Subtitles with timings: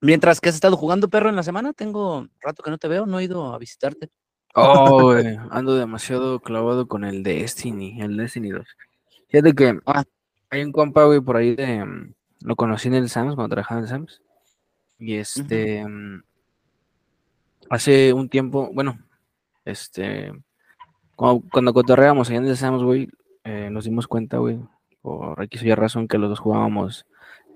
[0.00, 3.06] Mientras que has estado jugando perro en la semana, tengo rato que no te veo,
[3.06, 4.08] no he ido a visitarte.
[4.54, 8.66] Oh, güey, ando demasiado clavado con el Destiny, el Destiny 2.
[9.28, 10.04] Fíjate que Ah.
[10.50, 11.84] hay un compa, güey, por ahí de.
[11.84, 14.22] mm, Lo conocí en el Sams, cuando trabajaba en el Sams.
[14.98, 15.86] Y este.
[15.86, 16.22] mm,
[17.68, 18.98] Hace un tiempo, bueno,
[19.64, 20.32] este.
[21.14, 23.08] Cuando, cuando cotorreábamos allá en el Sams, güey,
[23.44, 24.58] eh, nos dimos cuenta, güey,
[25.02, 27.06] por X o Y razón, que los dos jugábamos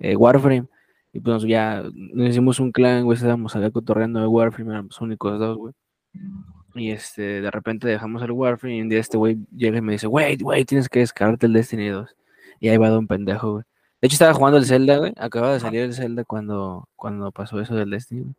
[0.01, 0.67] eh, Warframe.
[1.15, 5.39] Y pues ya nos hicimos un clan, güey, estábamos allá cotorreando de Warframe, éramos únicos
[5.39, 5.73] dos, güey.
[6.75, 9.93] Y este, de repente dejamos el Warframe y un día este güey llega y me
[9.93, 12.17] dice, güey, güey, tienes que descargarte el Destiny 2.
[12.59, 13.65] Y ahí va de un pendejo, güey.
[14.01, 15.13] De hecho, estaba jugando el Zelda, güey.
[15.17, 18.23] Acaba de salir el Zelda cuando, cuando pasó eso del Destiny.
[18.23, 18.35] güey.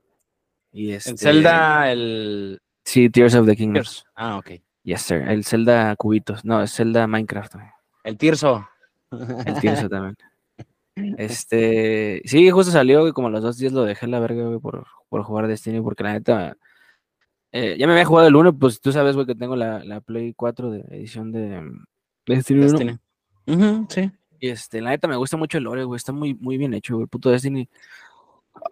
[0.74, 2.60] Y este, En Zelda, el.
[2.84, 3.76] Sí, Tears of the Kingdom.
[3.76, 4.04] Tears.
[4.16, 4.52] Ah, ok.
[4.84, 5.22] Yes, sir.
[5.28, 6.44] El Zelda Cubitos.
[6.44, 7.68] No, es Zelda Minecraft, güey.
[8.04, 8.68] El Tirso.
[9.12, 10.18] El Tirso también.
[11.18, 14.46] Este, sí, justo salió, güey, como a los dos días lo dejé en la verga,
[14.46, 16.58] güey, por, por jugar Destiny, porque la neta,
[17.52, 20.02] eh, ya me había jugado el 1, pues tú sabes, güey, que tengo la, la
[20.02, 21.86] Play 4 de edición de mm,
[22.26, 22.70] Destiny 1.
[22.70, 22.98] Destiny.
[23.48, 24.12] Ujú, sí.
[24.40, 26.96] Y este, la neta me gusta mucho el lore, güey, está muy, muy bien hecho,
[26.96, 27.68] güey, el puto Destiny.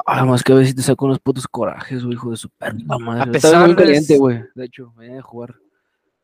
[0.05, 2.73] Ah, más que a veces te saco unos putos corajes, güey, hijo de su perra
[2.99, 3.31] madre.
[3.35, 5.55] Estaba pesar muy de- caliente, güey, de hecho, venía de jugar.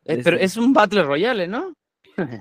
[0.06, 1.74] Eh, pero es un Battle Royale, ¿no?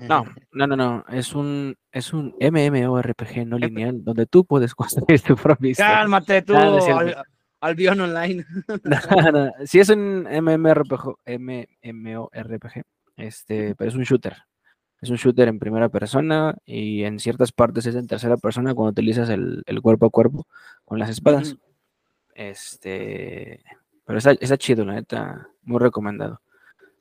[0.08, 5.22] No, no, no, no, es un, es un MMORPG no lineal, donde tú puedes construir
[5.22, 5.94] tu propia historia.
[5.94, 7.16] Cálmate tú, no al,
[7.62, 8.46] Albion Online.
[9.34, 11.16] No, Sí es un MMORPG,
[11.84, 12.84] MMORPG,
[13.18, 14.38] este, pero es un shooter.
[15.02, 18.92] Es un shooter en primera persona y en ciertas partes es en tercera persona cuando
[18.92, 20.46] utilizas el, el cuerpo a cuerpo
[20.84, 21.56] con las espadas.
[22.36, 23.64] Este,
[24.06, 26.42] pero está, está chido, la neta, muy recomendado.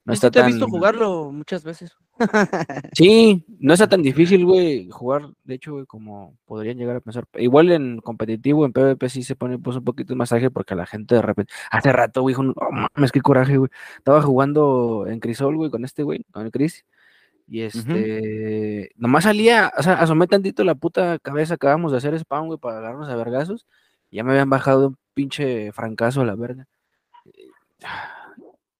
[0.08, 1.94] No está te he visto jugarlo muchas veces.
[2.94, 7.26] Sí, no está tan difícil, güey, jugar, de hecho, güey, como podrían llegar a pensar.
[7.34, 10.86] Igual en competitivo, en PvP sí se pone pues, un poquito más ágil porque la
[10.86, 13.70] gente de repente, hace rato, güey, dijo, no mames, qué coraje, güey.
[13.98, 16.86] Estaba jugando en Crisol, güey, con este güey, con el Chris.
[17.46, 22.46] Y este, nomás salía, o sea, asomé tantito la puta cabeza, acabamos de hacer spam,
[22.46, 23.66] güey, para agarrarnos a vergazos.
[24.10, 26.66] Y ya me habían bajado de un pinche francazo a la verga.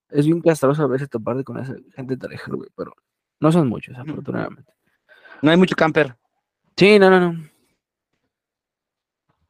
[0.09, 2.93] Es bien castroso a veces toparte con esa gente tareja, güey, pero
[3.39, 4.73] no son muchos, afortunadamente.
[5.41, 6.17] No hay mucho camper.
[6.75, 7.49] Sí, no, no, no.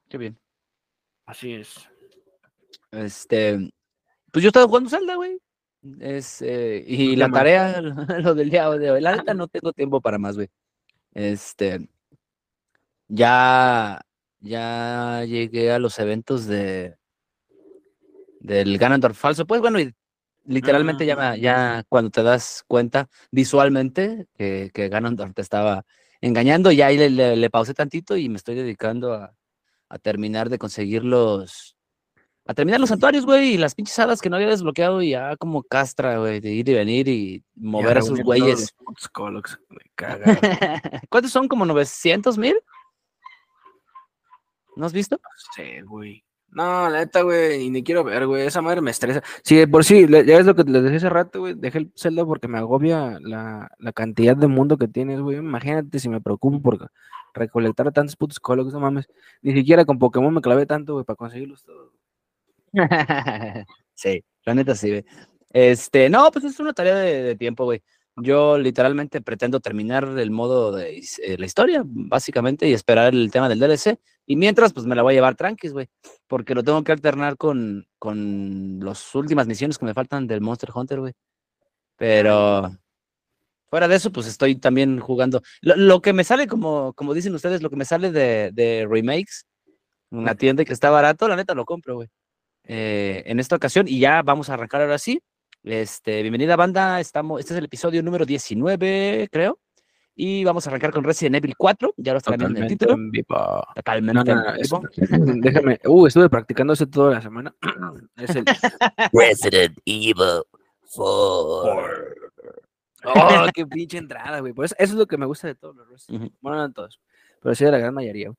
[0.10, 0.38] Qué bien.
[1.26, 1.88] Así es.
[2.92, 3.72] Este,
[4.32, 5.40] pues yo estaba jugando Zelda, güey.
[6.00, 7.40] Es, eh, y ¿Qué la más?
[7.40, 7.82] tarea,
[8.22, 10.50] lo del día de hoy, la neta no tengo tiempo para más, güey.
[11.14, 11.88] Este,
[13.08, 14.02] ya,
[14.40, 16.98] ya llegué a los eventos de
[18.40, 19.46] del Ganondorf falso.
[19.46, 19.94] Pues bueno, y
[20.46, 25.86] literalmente ya, ya cuando te das cuenta visualmente que, que Ganondorf te estaba
[26.22, 29.34] engañando, ya ahí le, le- le pausé tantito y me estoy dedicando a,
[29.90, 31.76] a terminar de conseguir los,
[32.46, 35.36] a terminar los santuarios, güey, y las pinches hadas que no había desbloqueado y ya
[35.38, 38.74] como castra, güey, de ir y venir y mover a esos güeyes.
[39.70, 40.40] Me caga.
[41.10, 41.48] ¿Cuántos son?
[41.48, 42.56] ¿Como 900 mil?
[44.76, 45.20] ¿No has visto?
[45.56, 46.24] Sí, güey.
[46.52, 48.48] No, la neta, güey, y ni quiero ver, güey.
[48.48, 49.22] Esa madre me estresa.
[49.44, 51.54] Sí, de por sí, ya es lo que les decía hace rato, güey.
[51.56, 55.38] Dejé el Zelda porque me agobia la, la cantidad de mundo que tienes, güey.
[55.38, 56.92] Imagínate si me preocupo por
[57.34, 59.08] recolectar tantos putos cólogos, no mames.
[59.42, 61.92] Ni siquiera con Pokémon me clavé tanto, güey, para conseguirlos todos.
[63.94, 65.06] sí, la neta sí, güey.
[65.52, 67.82] Este, no, pues es una tarea de, tiempo, güey.
[68.18, 73.48] Yo literalmente pretendo terminar el modo de eh, la historia, básicamente, y esperar el tema
[73.50, 73.98] del DLC.
[74.30, 75.90] Y mientras, pues me la voy a llevar tranquis, güey.
[76.28, 80.70] Porque lo tengo que alternar con, con las últimas misiones que me faltan del Monster
[80.72, 81.14] Hunter, güey.
[81.98, 82.70] Pero
[83.72, 85.42] fuera de eso, pues estoy también jugando.
[85.62, 88.86] Lo, lo que me sale, como, como dicen ustedes, lo que me sale de, de
[88.88, 89.48] remakes,
[90.12, 92.08] en la tienda que está barato, la neta lo compro, güey.
[92.66, 95.24] Eh, en esta ocasión, y ya vamos a arrancar ahora sí.
[95.64, 99.58] Este, bienvenida banda, estamos, este es el episodio número 19, creo.
[100.22, 102.92] Y vamos a arrancar con Resident Evil 4, ya lo estarán viendo en el título.
[102.96, 103.66] en vivo.
[103.74, 104.14] Totalmente.
[104.14, 104.84] No, no, no, en es- vivo.
[105.42, 105.80] déjame.
[105.86, 107.56] Uh, estuve practicando eso toda la semana.
[108.18, 108.44] Es el.
[109.14, 110.44] Resident Evil
[110.94, 111.04] 4.
[113.06, 114.52] Oh, qué pinche entrada, güey.
[114.52, 116.24] Pues eso es lo que me gusta de todos los Resident.
[116.24, 116.34] Evil.
[116.42, 117.00] Bueno, no todos,
[117.42, 118.30] pero sí de la gran mayoría,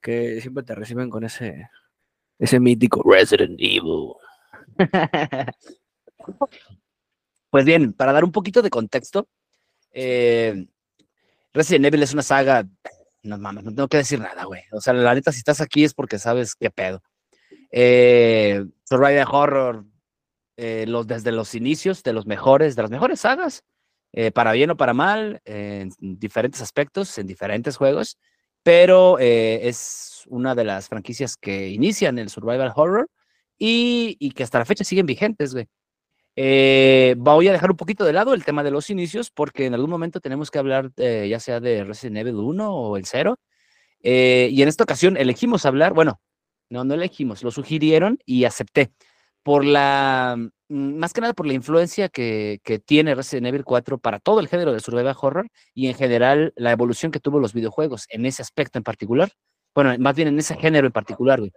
[0.00, 1.68] que siempre te reciben con ese,
[2.38, 3.02] ese mítico.
[3.04, 4.14] Resident Evil.
[7.50, 9.28] Pues bien, para dar un poquito de contexto,
[9.92, 10.66] eh,
[11.52, 12.64] Resident Evil es una saga,
[13.22, 14.62] no mames, no tengo que decir nada, güey.
[14.72, 17.02] O sea, la neta, si estás aquí es porque sabes qué pedo.
[17.72, 19.84] Eh, Survival Horror,
[20.56, 23.62] eh, los, desde los inicios de los mejores, de las mejores sagas,
[24.12, 28.18] eh, para bien o para mal, en diferentes aspectos, en diferentes juegos.
[28.62, 33.08] pero es una de las franquicias que inician el survival horror
[33.58, 35.66] y, y que hasta la fecha siguen vigentes, güey.
[36.42, 39.74] Eh, voy a dejar un poquito de lado el tema de los inicios porque en
[39.74, 43.36] algún momento tenemos que hablar eh, ya sea de Resident Evil 1 o el 0.
[44.02, 46.18] Eh, y en esta ocasión elegimos hablar, bueno,
[46.70, 48.90] no, no elegimos, lo sugirieron y acepté.
[49.42, 53.98] Por la, mm, más que nada por la influencia que, que tiene Resident Evil 4
[53.98, 57.52] para todo el género de survival horror y en general la evolución que tuvo los
[57.52, 59.30] videojuegos en ese aspecto en particular.
[59.74, 61.52] Bueno, más bien en ese género en particular, güey.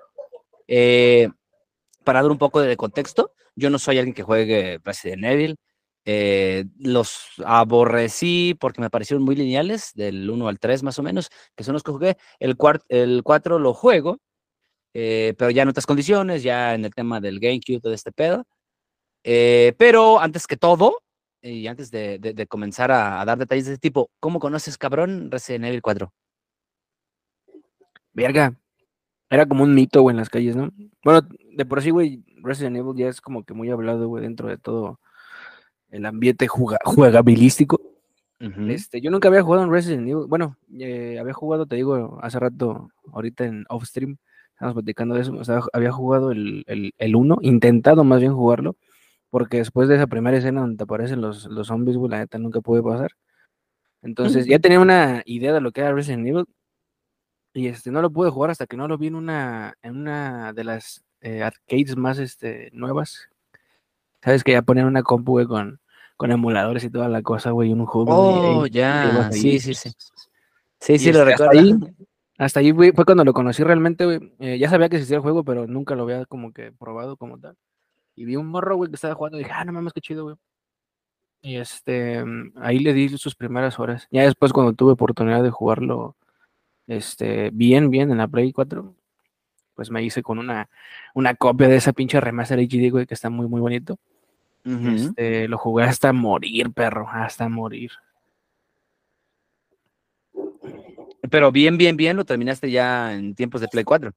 [0.68, 1.30] Eh,
[2.04, 5.56] para dar un poco de contexto, yo no soy alguien que juegue Resident Evil.
[6.06, 11.30] eh, los aborrecí porque me parecieron muy lineales, del 1 al 3 más o menos,
[11.56, 12.18] que son los que jugué.
[12.40, 12.58] El,
[12.90, 14.18] el 4 lo juego,
[14.94, 18.46] eh, pero ya en otras condiciones, ya en el tema del GameCube, todo este pedo.
[19.24, 21.00] Eh, pero antes que todo,
[21.42, 24.78] y antes de, de- de comenzar a, a dar detalles de este tipo, ¿cómo conoces,
[24.78, 26.14] cabrón, Resident Evil 4?
[28.14, 28.54] Verga.
[29.34, 30.70] Era como un mito, güey, en las calles, ¿no?
[31.04, 34.48] Bueno, de por sí, güey, Resident Evil ya es como que muy hablado, güey, dentro
[34.48, 35.00] de todo
[35.90, 37.82] el ambiente juga- juegabilístico.
[38.40, 38.62] Ujú.
[38.70, 40.26] Este, yo nunca había jugado en Resident Evil.
[40.28, 44.18] Bueno, eh, había jugado, te digo, hace rato, ahorita en off stream,
[44.54, 45.34] estábamos platicando de eso.
[45.34, 48.76] O sea, había jugado el, el, el 1, intentado más bien jugarlo,
[49.32, 52.38] porque después de esa primera escena donde te aparecen los, los zombies, güey, la neta
[52.38, 53.12] nunca pude pasar.
[54.04, 56.46] Entonces, ya tenía una idea de lo que era Resident Evil.
[57.54, 60.54] Y este, no lo pude jugar hasta que no lo vi en una, en una
[60.54, 63.28] de las eh, arcades más este, nuevas.
[64.24, 65.80] Sabes que ya ponían una compu, güey, con,
[66.18, 68.12] con emuladores y toda la cosa, güey, y un juego.
[68.16, 69.34] Oh, güey, ya, ahí.
[69.34, 69.92] sí, sí, sí.
[70.80, 71.86] Sí, Y sí, lo este, hasta recuerdo.
[71.86, 71.96] ahí-
[72.40, 74.34] Hasta ahí güey, fue cuando lo conocí realmente, güey.
[74.40, 77.38] Eh, ya sabía que existía el juego, pero nunca lo había como que probado como
[77.40, 77.56] tal.
[78.16, 80.24] Y vi un morro, güey, que estaba jugando y dije, ah, no mames, qué chido,
[80.24, 80.36] güey.
[81.42, 84.08] Y este, mm, ahí le di sus primeras horas.
[84.12, 86.16] Ya después, cuando tuve oportunidad de jugarlo,
[86.88, 88.94] este, bien, bien en la Play 4,
[89.76, 90.70] pues me hice con una,
[91.14, 93.98] una copia de esa pinche remaster HD, güey, que está muy, muy bonito.
[94.66, 97.92] Este, lo jugué hasta morir, perro, hasta morir.
[101.30, 104.14] Pero bien, bien, bien, lo terminaste ya en tiempos de Play 4.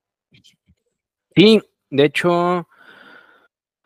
[1.35, 1.61] Sí,
[1.91, 2.69] de hecho,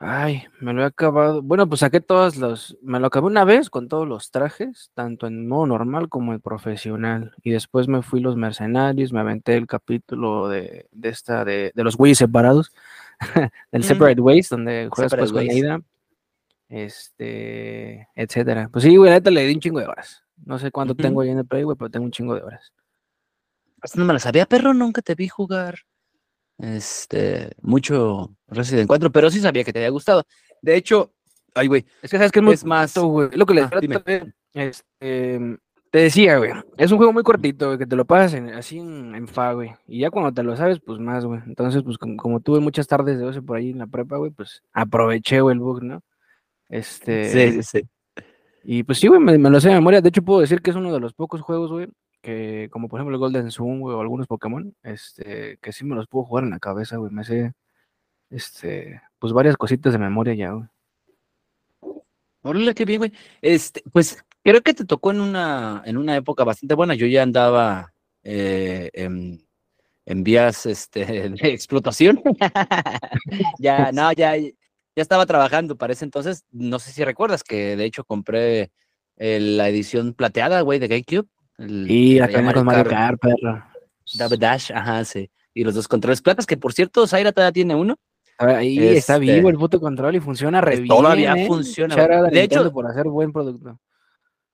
[0.00, 1.43] ay, me lo he acabado.
[1.43, 5.26] Bueno, pues saqué todos los, me lo acabé una vez con todos los trajes, tanto
[5.26, 7.35] en modo normal como en profesional.
[7.43, 11.85] Y después me fui los mercenarios, me aventé el capítulo de, de esta, de, de
[11.85, 12.73] los güeyes separados,
[13.70, 13.85] del Mm.
[13.85, 15.47] Separate Ways, donde juegas pues con.
[15.49, 15.82] Ada,
[16.70, 18.69] este, etcétera.
[18.73, 20.25] Pues sí, güey, neta le di un chingo de horas.
[20.44, 22.73] No sé cuánto tengo ahí en el Play, güey, pero tengo un chingo de horas.
[23.82, 25.81] Hasta no me la sabía, perro, nunca te vi jugar.
[26.62, 30.24] Este, mucho Resident 4, pero sí sabía que te había gustado.
[30.62, 31.12] De hecho,
[31.54, 32.96] ay, güey, Es que sabes que es muy Es más-.
[32.96, 33.70] Es lo que le Ah,
[34.52, 35.58] este,
[35.90, 36.50] te decía, güey.
[36.76, 39.52] Es un juego muy cortito, güey, que te lo pasas en- así en, en fa,
[39.52, 39.72] güey.
[39.86, 41.40] Y ya cuando te lo sabes, pues más, güey.
[41.46, 44.30] Entonces, pues como, como tuve muchas tardes de ocio por ahí en la prepa, güey,
[44.30, 46.02] pues aproveché, güey, el bug, ¿no?
[46.68, 47.24] Este.
[47.52, 47.88] sí, sí, sí.
[48.62, 50.00] Y pues sí, güey, me, me lo sé de memoria.
[50.00, 51.88] De hecho, puedo decir que es uno de los pocos juegos, güey,
[52.22, 53.49] que, como por ejemplo el Golden
[53.81, 57.12] güey, o algunos Pokémon, este, que sí me los puedo jugar en la cabeza, güey.
[57.12, 57.52] Me sé,
[58.31, 60.69] este, pues varias cositas de memoria ya, güey.
[62.43, 63.12] Órale, qué bien, güey.
[63.43, 66.94] Este, pues creo que te tocó en una, en una época bastante buena.
[66.94, 67.93] Yo ya andaba
[68.23, 69.46] eh, en,
[70.06, 72.23] en vías este, de explotación.
[73.58, 74.52] ya, no, ya, ya
[74.97, 76.44] estaba trabajando para ese entonces.
[76.50, 78.71] No sé si recuerdas que de hecho compré
[79.16, 81.28] el- la edición plateada, güey, de GameCube.
[81.61, 83.64] El Y acá con Mario Kart, perro.
[84.19, 85.31] Double Dash, ajá, sí.
[85.55, 87.97] Y los dos controles platas, que por cierto, Zaira todavía tiene uno.
[88.38, 90.88] Ah, Ahí está Este, vivo el puto control y funciona re pues, bien.
[90.88, 91.47] todavía ¿eh?
[91.47, 91.95] funciona,
[92.31, 93.79] De hecho- por hacer buen producto.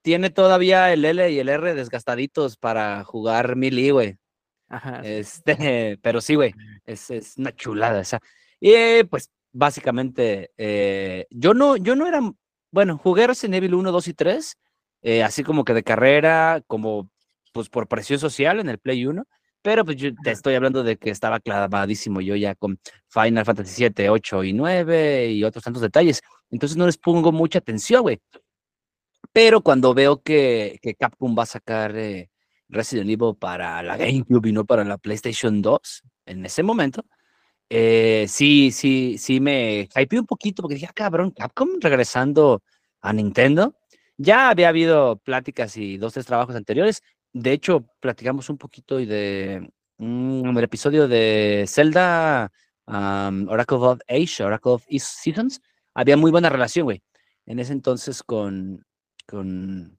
[0.02, 4.16] Tiene todavía el L y el R desgastaditos para jugar melee, güey.
[4.68, 5.00] Ajá.
[5.04, 6.52] Este, pero sí, güey,
[6.84, 8.20] es, es una chulada esa.
[8.60, 12.20] Y eh, pues básicamente, eh, yo no, yo no era,
[12.70, 14.58] bueno, jugué Resident Evil 1, 2 y 3,
[15.06, 17.08] eh, así como que de carrera, como
[17.52, 19.24] pues por presión social en el Play 1,
[19.62, 23.72] pero pues yo te estoy hablando de que estaba clavadísimo yo ya con Final Fantasy
[23.76, 26.22] 7, 8 y 9 y otros tantos detalles.
[26.50, 28.20] Entonces no les pongo mucha atención, güey.
[29.32, 32.28] Pero cuando veo que, que Capcom va a sacar eh,
[32.68, 37.04] Resident Evil para la GameCube y no para la PlayStation 2 en ese momento,
[37.70, 42.62] eh, sí, sí, sí me hypeé un poquito porque dije, ah, cabrón, Capcom regresando
[43.00, 43.76] a Nintendo.
[44.18, 47.02] Ya había habido pláticas y dos, tres trabajos anteriores.
[47.32, 52.50] De hecho, platicamos un poquito y de mm, el episodio de Zelda
[52.86, 55.60] Oracle of Age, Oracle of East Seasons.
[55.94, 57.02] Había muy buena relación, güey,
[57.46, 58.84] en ese entonces con,
[59.26, 59.98] con,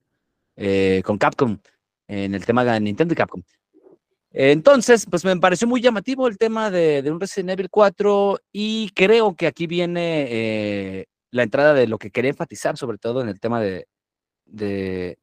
[0.56, 1.58] eh, con Capcom,
[2.08, 3.42] en el tema de Nintendo y Capcom.
[4.30, 8.90] Entonces, pues me pareció muy llamativo el tema de, de un Resident Evil 4 y
[8.90, 13.28] creo que aquí viene eh, la entrada de lo que quería enfatizar, sobre todo en
[13.28, 13.86] el tema de,
[14.48, 15.18] de,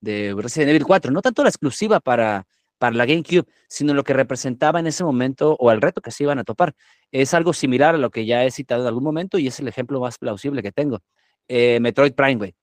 [0.00, 2.46] de Resident Evil 4, no tanto la exclusiva para,
[2.78, 6.24] para la GameCube, sino lo que representaba en ese momento o el reto que se
[6.24, 6.74] iban a topar.
[7.10, 9.68] Es algo similar a lo que ya he citado en algún momento y es el
[9.68, 11.00] ejemplo más plausible que tengo.
[11.48, 12.54] Eh, Metroid Prime, güey,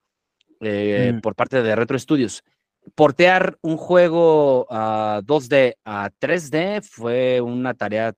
[0.60, 1.20] eh, Mm.
[1.20, 2.42] por parte de Retro Studios.
[2.94, 8.12] Portear un juego a 2D a 3D fue una tarea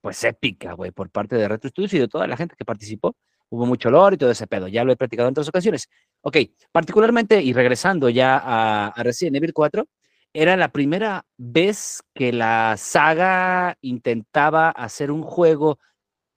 [0.00, 3.16] pues épica, güey, por parte de Retro Studios y de toda la gente que participó.
[3.50, 4.68] Hubo mucho olor y todo ese pedo.
[4.68, 5.88] Ya lo he practicado en otras ocasiones.
[6.20, 6.36] Ok,
[6.72, 9.86] particularmente y regresando ya a, a Resident Evil 4,
[10.32, 15.78] era la primera vez que la saga intentaba hacer un juego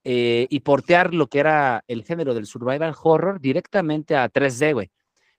[0.03, 4.91] eh, y portear lo que era el género del survival horror directamente a 3D, güey.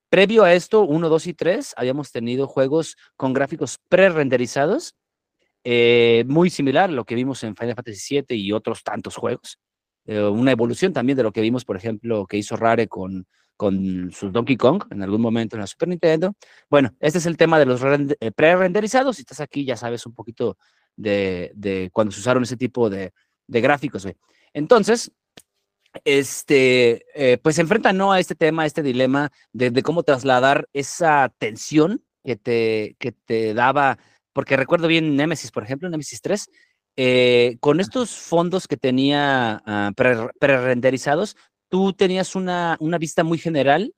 [0.09, 4.95] Previo a esto, 1, 2 y 3, habíamos tenido juegos con gráficos pre-renderizados,
[5.65, 9.59] eh, muy similar a lo que vimos en Final Fantasy VII y otros tantos juegos.
[10.05, 14.11] Eh, una evolución también de lo que vimos, por ejemplo, que hizo Rare con, con
[14.13, 16.35] sus Donkey Kong en algún momento en la Super Nintendo.
[16.69, 19.17] Bueno, este es el tema de los eh, pre-renderizados.
[19.17, 20.57] Si estás aquí, ya sabes un poquito
[20.97, 23.13] de, de cuando se usaron ese tipo de,
[23.47, 24.07] de gráficos.
[24.53, 25.13] Entonces,
[26.05, 28.13] este, eh, pues enfrenta ¿no?
[28.13, 33.13] a este tema, a este dilema de, de cómo trasladar esa tensión que te, que
[33.13, 33.99] te daba,
[34.33, 36.49] porque recuerdo bien Nemesis, por ejemplo, Nemesis 3,
[36.97, 41.37] eh, con estos fondos que tenía ah, pre- pre-renderizados,
[41.69, 43.95] tú tenías una, una vista muy general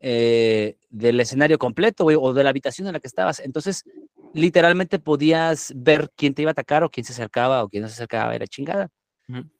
[0.00, 3.40] eh, del escenario completo güey, o de la habitación en la que estabas.
[3.40, 3.84] Entonces,
[4.32, 7.88] literalmente podías ver quién te iba a atacar o quién se acercaba o quién no
[7.88, 8.88] se acercaba, era chingada.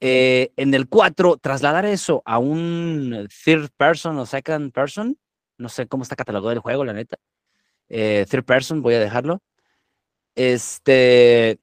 [0.01, 5.17] Eh, en el 4, trasladar eso a un third person o second person,
[5.59, 7.19] no sé cómo está catalogado el juego, la neta.
[7.89, 9.43] Eh, third person, voy a dejarlo.
[10.35, 11.59] Este,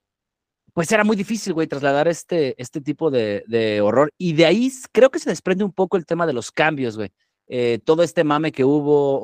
[0.78, 4.14] pues era muy difícil, güey, trasladar este, este tipo de, horror.
[4.16, 7.10] Y de ahí creo que se desprende un poco el tema de los cambios, güey.
[7.48, 9.20] Eh, todo este mame que hubo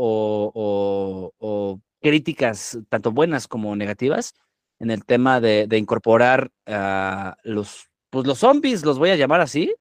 [1.37, 4.33] o, críticas, tanto buenas como negativas,
[4.79, 9.75] en el tema de, incorporar a los, pues los zombies, los voy a llamar así,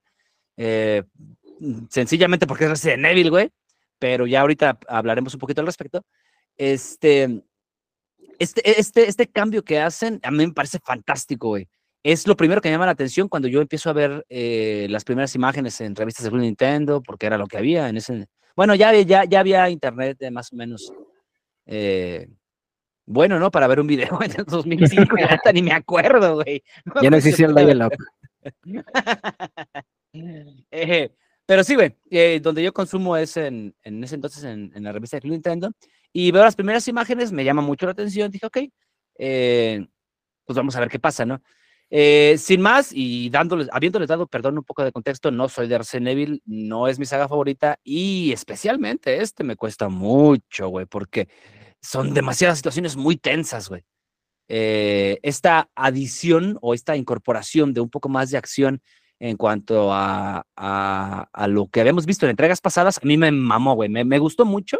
[0.57, 1.01] eh,
[1.89, 3.49] sencillamente porque es Resident Evil, güey,
[3.97, 6.05] pero ya ahorita hablaremos un poquito al respecto.
[6.55, 7.41] Este,
[8.43, 11.67] este, este, este cambio que hacen, a mí me parece fantástico, güey.
[12.03, 15.05] Es lo primero que me llama la atención cuando yo empiezo a ver eh, las
[15.05, 18.27] primeras imágenes en revistas de Club Nintendo, porque era lo que había en ese...
[18.55, 20.91] Bueno, ya, ya, ya había internet de más o menos...
[21.65, 22.27] eh,
[23.05, 23.51] bueno, ¿no?
[23.51, 26.63] Para ver un video en el 2005, ya hasta ni me acuerdo, güey.
[26.95, 27.93] me Ya no existía el dial-up.
[30.69, 31.09] Eh,
[31.43, 34.91] pero sí, güey, eh, donde yo consumo es en, en ese entonces en, en la
[34.91, 35.71] revista de Club Nintendo
[36.13, 38.57] y veo las primeras imágenes, me llama mucho la atención, dije, ok,
[39.17, 39.85] eh,
[40.45, 41.41] pues vamos a ver qué pasa, ¿no?
[41.89, 45.77] Eh, sin más y dándoles, habiéndoles dado, perdón, un poco de contexto, no soy de
[45.77, 51.27] Resident Evil, no es mi saga favorita y especialmente este me cuesta mucho, güey, porque
[51.81, 53.83] son demasiadas situaciones muy tensas, güey.
[54.47, 58.81] Eh, esta adición o esta incorporación de un poco más de acción
[59.19, 63.31] en cuanto a, a, a lo que habíamos visto en entregas pasadas, a mí me
[63.31, 64.79] mamó, güey, me, me gustó mucho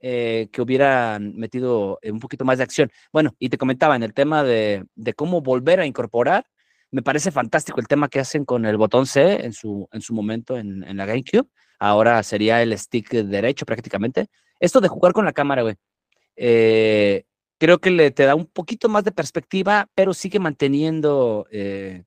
[0.00, 2.90] eh, que hubieran metido eh, un poquito más de acción.
[3.12, 6.44] Bueno, y te comentaba en el tema de, de cómo volver a incorporar,
[6.90, 10.14] me parece fantástico el tema que hacen con el botón C en su, en su
[10.14, 11.46] momento en, en la GameCube.
[11.78, 14.28] Ahora sería el stick derecho prácticamente.
[14.58, 15.74] Esto de jugar con la cámara, güey.
[16.36, 17.24] eh,
[17.58, 22.04] creo que le te da un poquito más de perspectiva, pero sigue manteniendo eh,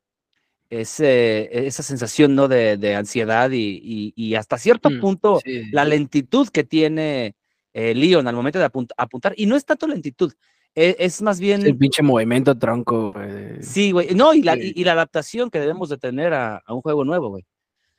[0.70, 2.48] ese, esa sensación ¿no?
[2.48, 5.64] de, de ansiedad y, y- y hasta cierto Mm, punto Sí.
[5.72, 7.36] la lentitud que tiene
[7.74, 9.34] eh, Leon al momento de apunt- apuntar.
[9.38, 10.34] Y no es tanto lentitud,
[10.76, 11.66] e- es, más bien...
[11.66, 13.62] El pinche movimiento tronco, güey.
[13.62, 14.16] Sí, güey.
[14.16, 14.74] No, y la, Sí.
[14.76, 17.46] y, y la adaptación que debemos de tener a, a un juego nuevo, güey.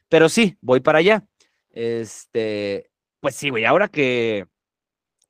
[0.08, 1.24] Pero sí, voy para allá.
[1.70, 3.64] Este, pues sí, güey.
[3.64, 4.46] Ahora que,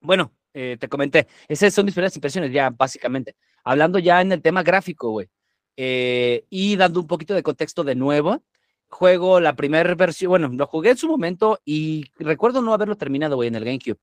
[0.01, 3.37] bueno, eh, te comenté, esas son mis primeras impresiones ya, básicamente.
[3.65, 5.29] Hablando ya en el tema gráfico, güey.
[5.77, 8.43] eh, y dando un poquito de contexto de nuevo.
[8.89, 13.37] Juego la primera versión, bueno, lo jugué en su momento y recuerdo no haberlo terminado,
[13.37, 13.97] güey, en el GameCube.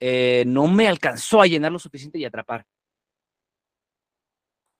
[0.00, 2.64] Eh, no me alcanzó a llenar lo suficiente y atrapar.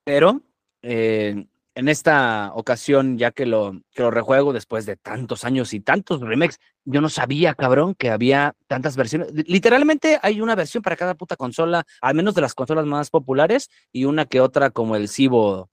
[0.04, 0.40] Pero
[0.82, 5.80] eh, en esta ocasión, ya que lo, que lo rejuego después de tantos años y
[5.80, 9.32] tantos remakes, yo no sabía, cabrón, que había tantas versiones.
[9.32, 13.10] Li- Literalmente hay una versión para cada puta consola, al menos de las consolas más
[13.10, 15.68] populares, y una que otra como el Cibo.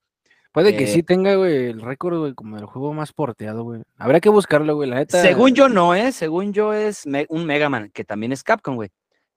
[0.52, 3.82] Puede que eh, sí tenga, güey, el récord, güey, como el juego más porteado, güey.
[3.98, 5.22] Habría que buscarlo, güey, la neta.
[5.22, 8.76] Según yo no es, según yo es me- un Mega Man, que también es Capcom,
[8.76, 8.90] güey.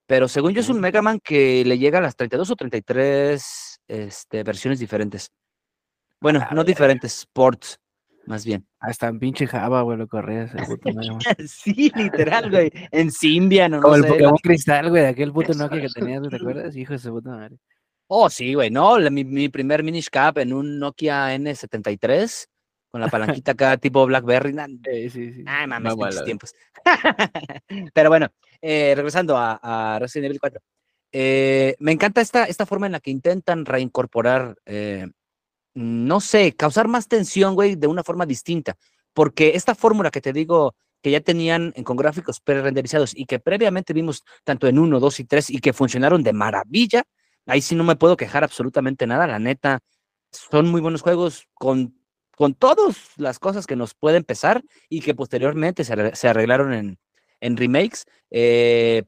[0.09, 0.81] Pero según yo es un.
[0.81, 5.31] Mega Man que le llega a las 32 o 33 este, versiones diferentes.
[6.19, 7.79] Bueno, no diferentes, ports,
[8.25, 8.67] más bien.
[8.81, 10.51] Hasta en pinche Java, güey, lo corrías.
[11.47, 12.73] sí, literal, güey.
[12.91, 15.83] En Symbian, o no Como el sé, Pokémon la- Cristal, güey, de aquel puto Nokia
[15.83, 16.75] que tenías, ¿te acuerdas?
[16.75, 17.59] Hijo de su puta madre.
[18.09, 22.47] Oh, sí, güey, no, la- mi, mi primer Minish Cap en un Nokia N73
[22.91, 24.55] con la palanquita acá tipo BlackBerry.
[24.85, 25.45] Sí, sí, sí.
[25.47, 26.55] Ay, mames, pinches tiempos.
[27.95, 28.29] Pero bueno,
[28.61, 29.59] eh, regresando a,
[29.95, 30.61] a Resident Evil 4.
[31.13, 35.07] eh, me encanta esta, esta forma en la que intentan reincorporar, eh,
[35.75, 38.77] no sé, causar más tensión, güey, de una forma distinta.
[39.13, 43.39] Porque esta fórmula que te digo que ya tenían en- con gráficos pre-renderizados y que
[43.39, 47.05] previamente vimos tanto en 1, 2 y 3 y que funcionaron de maravilla,
[47.47, 49.79] ahí sí no me puedo quejar absolutamente nada, la neta,
[50.33, 51.98] son muy buenos juegos con,
[52.39, 56.73] con todas las cosas que nos pueden pesar y que posteriormente se, arre- se arreglaron
[56.73, 56.99] en,
[57.41, 59.03] en remakes, eh,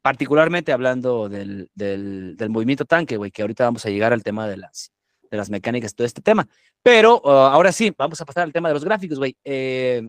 [0.00, 4.48] particularmente hablando del, del, del movimiento tanque, güey, que ahorita vamos a llegar al tema
[4.48, 4.92] de las,
[5.30, 6.48] de las mecánicas, todo este tema.
[6.82, 9.36] Pero uh, ahora sí, vamos a pasar al tema de los gráficos, güey.
[9.44, 10.08] Eh,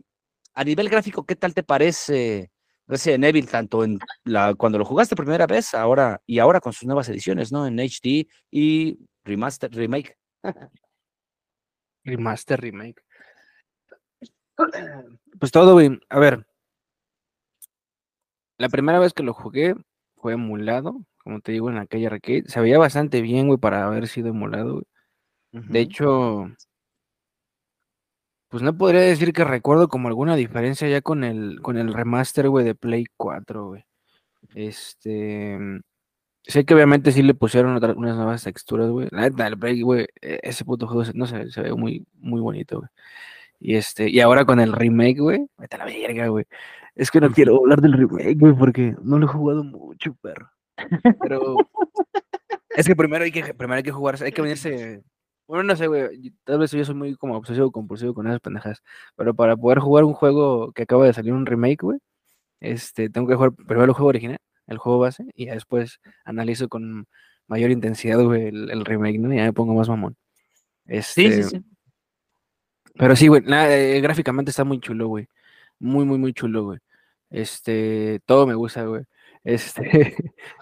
[0.54, 2.52] a nivel gráfico, ¿qué tal te parece
[2.88, 6.72] Resident Evil, tanto en la, cuando lo jugaste por primera vez, ahora y ahora con
[6.72, 7.68] sus nuevas ediciones, ¿no?
[7.68, 10.16] En HD y remaster, remake.
[12.04, 13.02] Remaster, remake.
[15.40, 16.00] Pues todo, güey.
[16.10, 16.46] A ver.
[18.58, 19.76] La primera vez que lo jugué
[20.18, 22.44] fue emulado, como te digo, en aquella arcade.
[22.48, 24.86] Se veía bastante bien, güey, para haber sido emulado, güey.
[25.52, 26.50] De hecho,
[28.50, 32.50] pues no podría decir que recuerdo como alguna diferencia ya con el, con el remaster,
[32.50, 33.86] güey, de Play 4, güey.
[34.56, 35.58] Este.
[36.44, 39.08] Sé que obviamente sí le pusieron otra- unas nuevas texturas, güey.
[39.12, 39.50] La neta,
[39.84, 42.90] güey, e- ese puto juego, se- no sé, se ve muy, muy bonito, güey.
[43.60, 46.46] Y este, y ahora con el remake, güey, vete a la verga, güey.
[46.96, 50.50] Es que no quiero hablar del remake, güey, porque no lo he jugado mucho, perro.
[51.22, 51.58] Pero
[52.76, 55.04] es que primero hay que, primero hay que jugar, hay que venirse.
[55.48, 56.34] Bueno, no sé, güey.
[56.44, 58.82] Tal vez yo soy muy como obsesivo compulsivo con esas pendejas.
[59.16, 62.00] Pero para poder jugar un juego que acaba de salir un remake, güey,
[62.62, 64.38] este, tengo que jugar primero el juego original,
[64.70, 67.08] el juego base, y ya después analizo con
[67.48, 69.34] mayor intensidad, güey, el, el remake, ¿no?
[69.34, 70.16] Y ya me pongo más mamón.
[70.88, 71.62] Sí, Este, sí, sí.
[72.96, 75.28] pero sí, güey, nada, eh, gráficamente está muy chulo, güey.
[75.80, 76.80] Muy, muy, muy chulo, güey.
[77.30, 79.04] Este, todo me gusta, güey.
[79.46, 80.16] Este,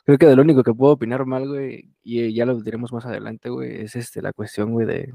[0.05, 3.05] creo que de lo único que puedo opinar mal, güey, y ya lo diremos más
[3.07, 5.13] adelante, güey, es este, la cuestión, güey, de,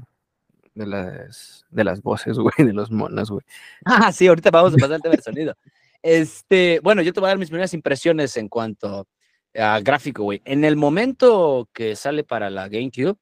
[0.75, 3.43] de las, de las voces, güey, de los monos, güey.
[3.85, 5.55] Ah, sí, ahorita vamos a pasar al tema del sonido.
[6.03, 9.07] Este, bueno, yo te voy a dar mis primeras impresiones en cuanto
[9.55, 10.41] a gráfico, güey.
[10.45, 13.17] En el momento que sale para la GameCube,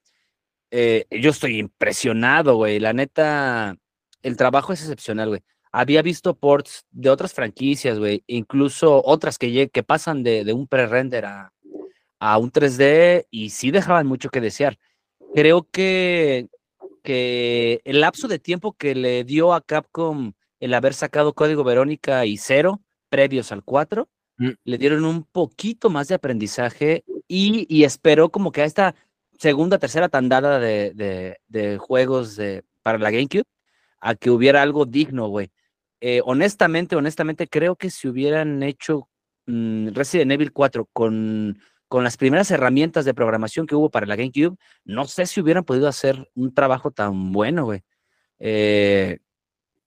[0.71, 2.79] eh, yo estoy impresionado, güey.
[2.79, 3.77] La neta,
[4.23, 5.41] el trabajo es excepcional, güey.
[5.71, 11.25] Había visto ports de otras franquicias, güey, incluso otras que, que pasan de, un pre-render
[11.25, 11.53] a,
[12.19, 14.77] a un 3D y sí dejaban mucho que desear.
[15.33, 16.49] Creo que,
[17.03, 22.25] que el lapso de tiempo que le dio a Capcom el haber sacado Código Verónica
[22.25, 24.51] y Cero previos al 4, Mm.
[24.63, 28.95] le dieron un poquito más de aprendizaje y, y esperó como que a esta
[29.37, 33.43] segunda, tercera tandada de, de- de juegos de, para la GameCube,
[33.99, 35.51] a que hubiera algo digno, güey.
[35.99, 39.09] Eh, honestamente, honestamente, creo que si hubieran hecho
[39.45, 44.15] mm, Resident Evil 4 con, con las primeras herramientas de programación que hubo para la
[44.15, 47.81] GameCube, no sé si hubieran podido hacer un trabajo tan bueno, güey.
[48.39, 49.19] Eh,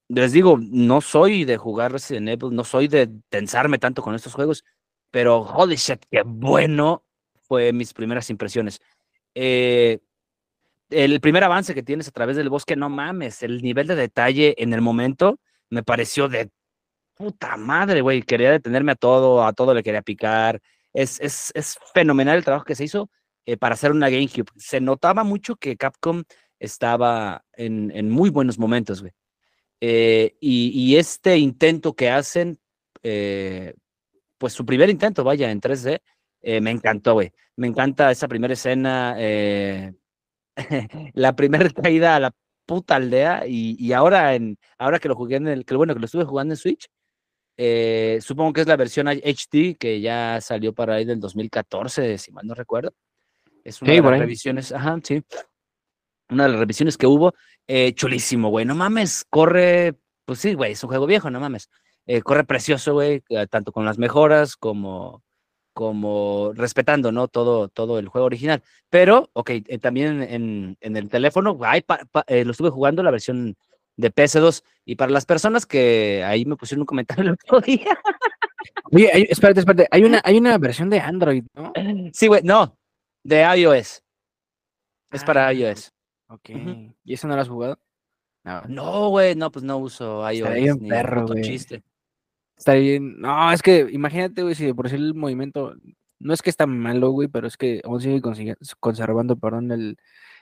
[0.09, 4.35] les digo, no soy de jugar Resident Evil, no soy de tensarme tanto con estos
[4.35, 4.65] juegos,
[5.11, 7.05] pero holy shit, qué bueno
[7.43, 8.81] fue mis primeras impresiones.
[9.35, 10.01] Eh,
[10.91, 14.55] el primer avance que tienes a través del bosque, no mames, el nivel de detalle
[14.63, 15.41] en el momento
[15.71, 16.51] me pareció de
[17.15, 18.23] puta madre, güey.
[18.23, 20.61] Quería detenerme a todo, a todo le quería picar.
[20.93, 23.11] Es, es, es fenomenal el trabajo que se hizo
[23.47, 24.51] eh, para hacer una GameCube.
[24.57, 26.25] Se notaba mucho que Capcom
[26.59, 29.13] estaba en, en muy buenos momentos, güey.
[29.81, 32.59] Eh, y, y este intento que hacen,
[33.03, 33.75] eh,
[34.39, 36.01] pues su primer intento, vaya, en 3D,
[36.43, 37.33] eh, me encantó, güey.
[37.57, 39.17] Me encanta esa primera escena,
[41.15, 42.33] la primera caída a la
[42.67, 46.01] puta aldea y, y ahora, en, ahora que lo jugué en el, que bueno, que
[46.01, 46.89] lo estuve jugando en Switch,
[48.25, 52.47] supongo que es la versión HD que ya salió para ahí del 2014, si mal
[52.47, 52.93] no recuerdo.
[53.65, 55.23] Es una Sí, de las revisiones, ajá, sí.
[56.31, 57.35] Una de las revisiones que hubo,
[57.67, 58.65] eh, chulísimo, güey.
[58.65, 61.69] No mames, corre, pues sí, güey, es un juego viejo, no mames.
[62.07, 65.23] Eh, corre precioso, güey, eh, tanto con las mejoras como,
[65.73, 67.29] como respetando, ¿no?
[67.29, 68.63] Todo, todo el juego original.
[68.91, 73.11] Pero, ok, eh, también en, en el teléfono, ay, pa- pa- lo estuve jugando la
[73.11, 73.57] versión
[73.97, 74.63] de PS2.
[74.85, 77.99] Y para las personas que ahí me pusieron un comentario el otro día.
[78.93, 81.73] Oye, hay- espérate, espérate, hay una, hay una versión de Android, ¿no?
[82.13, 82.77] Sí, güey, no,
[83.25, 84.03] de iOS.
[85.11, 85.93] Es para Ah, iOS.
[86.35, 86.51] Ok.
[87.05, 87.79] ¿Y eso no lo has jugado?
[88.69, 89.09] No.
[89.09, 90.55] Güey, no, pues no uso iOS.
[90.55, 91.43] bien ni perro, güey.
[91.43, 91.83] chiste.
[92.57, 93.21] Está bien.
[93.21, 95.75] No, es que imagínate, güey, si de por sí el movimiento.
[96.19, 98.23] No es que está malo, güey, pero es que aún sigue
[98.81, 99.97] conservando, perdón, el,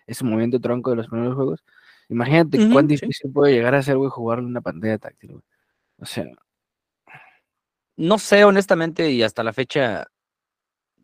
[0.06, 1.64] ese movimiento tronco de los primeros juegos.
[2.08, 2.94] Imagínate cuán sí.
[2.94, 5.44] difícil puede llegar a ser, güey, jugarlo en una pantalla táctil, güey.
[5.98, 6.26] O sea,
[7.96, 10.06] No sé, honestamente, y hasta la fecha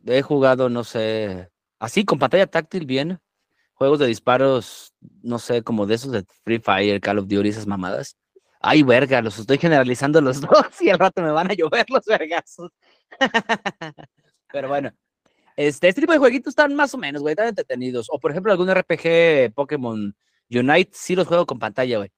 [0.06, 3.20] he jugado, no sé, así con pantalla táctil bien.
[3.78, 7.66] Juegos de disparos, no sé, como de esos de Free Fire, Call of Duty, esas
[7.66, 8.16] mamadas.
[8.60, 12.04] Ay, verga, los estoy generalizando los dos y al rato me van a llover los
[12.04, 12.72] vergazos.
[14.52, 14.90] Pero bueno,
[15.56, 18.08] este, este tipo de jueguitos están más o menos, güey, están entretenidos.
[18.10, 20.12] O por ejemplo, algún RPG Pokémon
[20.50, 22.10] Unite, sí los juego con pantalla, güey.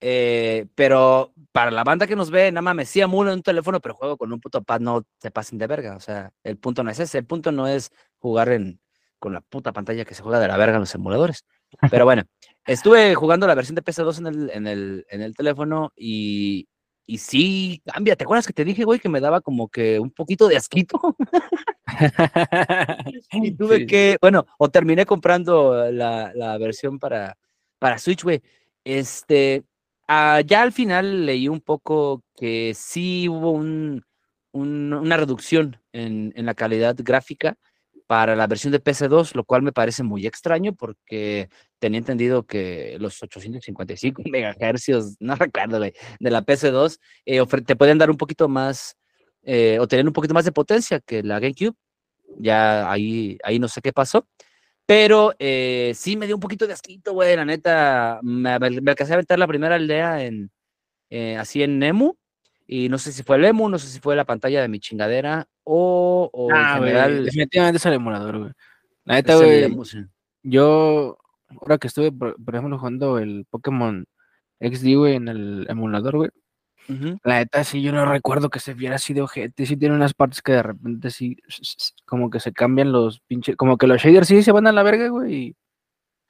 [0.00, 3.42] Eh, pero para la banda que nos ve, nada más me sí emulo en un
[3.42, 5.96] teléfono, pero juego con un puto pad, no se pasen de verga.
[5.96, 8.80] O sea, el punto no es ese, el punto no es jugar en,
[9.18, 11.44] con la puta pantalla que se juega de la verga en los emuladores.
[11.90, 12.22] Pero bueno,
[12.64, 16.68] estuve jugando la versión de PS2 en el, en el, en el teléfono y,
[17.06, 18.16] y sí cambia.
[18.16, 21.16] ¿Te acuerdas que te dije, güey, que me daba como que un poquito de asquito?
[23.32, 27.36] y tuve sí, que, bueno, o terminé comprando la, la versión para,
[27.78, 28.42] para Switch, güey.
[28.84, 29.64] Este,
[30.08, 34.04] ah, ya al final leí un poco que sí hubo un,
[34.52, 37.56] un- una reducción en, en la calidad gráfica
[38.06, 42.96] para la versión de PS2, lo cual me parece muy extraño porque tenía entendido que
[43.00, 48.96] los 855 megahercios, no recuerdo, de la PS2, eh, te pueden dar un poquito más,
[49.42, 51.74] eh, o tener un poquito más de potencia que la GameCube.
[52.38, 54.26] Ya ahí, ahí no sé qué pasó.
[54.86, 58.20] Pero eh, sí me dio un poquito de asquito, güey, la neta.
[58.22, 60.50] Me, avel- me alcancé a aventar la primera aldea en,
[61.10, 62.14] eh, así en Nemu.
[62.66, 64.80] Y no sé si fue el Emu, no sé si fue la pantalla de mi
[64.80, 67.24] chingadera o, o Ah, en güey, general.
[67.24, 68.50] definitivamente es el emulador, güey.
[69.04, 69.64] La neta, güey,
[70.42, 71.18] yo,
[71.60, 74.06] ahora que estuve, por, por ejemplo, jugando el Pokémon
[74.60, 76.30] XD, güey, en el emulador, güey.
[77.24, 79.66] La neta, sí, yo no recuerdo que se viera así de ojete.
[79.66, 81.36] Sí tiene unas partes que de repente sí,
[82.04, 84.82] como que se cambian los pinches, como que los shaders sí se van a la
[84.84, 85.56] verga, güey, y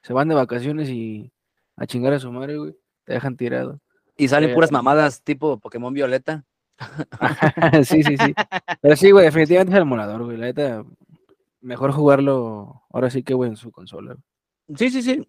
[0.03, 1.31] se van de vacaciones y
[1.77, 2.75] a chingar a su madre, güey.
[3.05, 3.79] Te dejan tirado.
[4.17, 6.43] Y salen puras mamadas tipo Pokémon Violeta.
[7.83, 8.33] sí, sí, sí.
[8.81, 10.37] Pero sí, güey, definitivamente es el emulador, güey.
[10.37, 10.83] La neta,
[11.61, 14.15] mejor jugarlo ahora sí que, güey, en su consola.
[14.15, 14.77] güey.
[14.77, 15.27] Sí, sí, sí.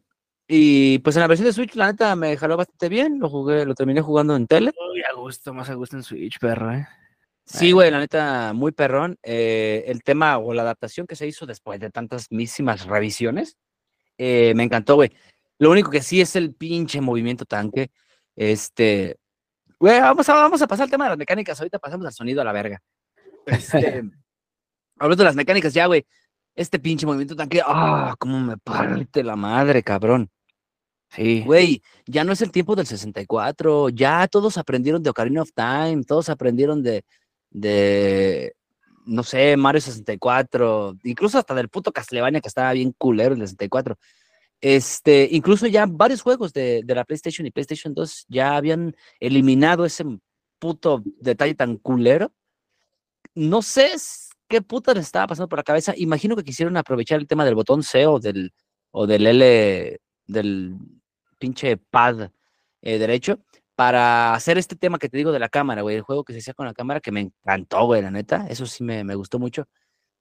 [0.51, 3.19] Y pues en la versión de Switch, la neta, me jaló bastante bien.
[3.19, 4.73] Lo jugué, lo terminé jugando en tele.
[4.93, 6.87] Uy, a gusto, más a gusto en Switch, perro, eh.
[7.45, 9.19] Sí, güey, la neta, muy perrón.
[9.23, 13.57] Eh, el tema o la adaptación que se hizo después de tantas mísimas revisiones,
[14.19, 15.13] eh, me encantó, güey.
[15.59, 17.91] Lo único que sí es el pinche movimiento tanque.
[18.39, 19.17] Este,
[19.81, 21.59] güey, vamos a, vamos a pasar al tema de las mecánicas.
[21.59, 22.81] Ahorita pasamos al sonido a la verga.
[23.45, 24.05] Este,
[24.97, 26.07] hablando de las mecánicas ya, güey.
[26.55, 30.31] Este pinche movimiento tanque, ah, cómo me parte la madre, cabrón.
[31.11, 31.43] Sí.
[31.45, 36.05] Güey, ya no es el tiempo del 64, ya todos aprendieron de Ocarina of Time,
[36.05, 37.05] todos aprendieron de,
[37.51, 38.55] de,
[39.07, 43.97] no sé, Mario 64, incluso hasta del puto Castlevania que estaba bien culero el 64.
[44.61, 49.85] Este, incluso ya varios juegos de, de la PlayStation y PlayStation 2 ya habían eliminado
[49.85, 50.05] ese
[50.59, 52.33] puto detalle tan culero.
[53.35, 53.95] No sé
[54.49, 55.95] qué puta les estaba pasando por la cabeza.
[55.97, 58.53] Imagino que quisieron aprovechar el tema del botón C o del,
[58.91, 60.77] o del L, del
[61.39, 62.31] pinche pad
[62.83, 63.41] eh, derecho
[63.77, 66.41] para hacer este tema que te digo de la cámara, güey, el juego que se
[66.41, 69.39] hacía con la cámara que me encantó, güey, la neta, eso sí me, me gustó
[69.39, 69.69] mucho.